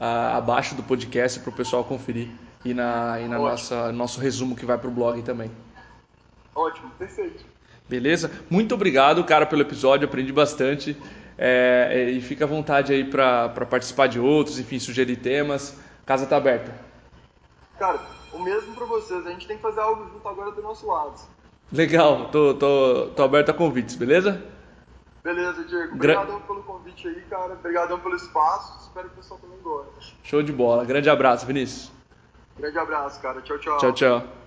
uh, 0.00 0.36
abaixo 0.38 0.74
do 0.74 0.82
podcast 0.82 1.40
para 1.40 1.50
o 1.50 1.52
pessoal 1.52 1.84
conferir 1.84 2.30
e 2.64 2.72
na, 2.72 3.20
e 3.20 3.28
na 3.28 3.36
nossa 3.36 3.92
nosso 3.92 4.18
resumo 4.18 4.56
que 4.56 4.64
vai 4.64 4.78
para 4.78 4.88
o 4.88 4.90
blog 4.90 5.20
também. 5.20 5.50
Ótimo, 6.54 6.90
perfeito. 6.92 7.44
Beleza? 7.92 8.30
Muito 8.48 8.74
obrigado, 8.74 9.22
cara, 9.22 9.44
pelo 9.44 9.60
episódio, 9.60 10.08
aprendi 10.08 10.32
bastante. 10.32 10.96
É, 11.36 11.88
é 11.90 12.10
e 12.10 12.22
fica 12.22 12.46
à 12.46 12.48
vontade 12.48 12.90
aí 12.90 13.04
para 13.04 13.50
participar 13.68 14.06
de 14.06 14.18
outros, 14.18 14.58
enfim, 14.58 14.78
sugerir 14.78 15.16
temas. 15.16 15.76
Casa 16.06 16.24
tá 16.24 16.38
aberta. 16.38 16.74
Cara, 17.78 18.00
o 18.32 18.38
mesmo 18.38 18.74
para 18.74 18.86
vocês. 18.86 19.26
A 19.26 19.30
gente 19.30 19.46
tem 19.46 19.56
que 19.56 19.62
fazer 19.62 19.80
algo 19.80 20.08
junto 20.10 20.26
agora 20.26 20.52
do 20.52 20.62
nosso 20.62 20.86
lado. 20.86 21.20
Legal, 21.70 22.30
tô, 22.30 22.54
tô, 22.54 23.08
tô 23.14 23.24
aberto 23.24 23.50
a 23.50 23.52
convites, 23.52 23.94
beleza? 23.94 24.42
Beleza, 25.22 25.62
Diego. 25.64 25.94
Obrigadão 25.94 26.38
Gra 26.38 26.46
pelo 26.46 26.62
convite 26.62 27.08
aí, 27.08 27.20
cara. 27.28 27.52
Obrigadão 27.52 28.00
pelo 28.00 28.16
espaço. 28.16 28.86
Espero 28.86 29.10
que 29.10 29.16
o 29.16 29.16
pessoal 29.18 29.38
também 29.38 29.58
goste. 29.62 30.16
Show 30.22 30.42
de 30.42 30.50
bola. 30.50 30.82
Grande 30.86 31.10
abraço, 31.10 31.44
Vinícius. 31.44 31.92
Grande 32.56 32.78
abraço, 32.78 33.20
cara. 33.20 33.42
Tchau, 33.42 33.58
tchau. 33.58 33.76
Tchau, 33.76 33.92
tchau. 33.92 34.41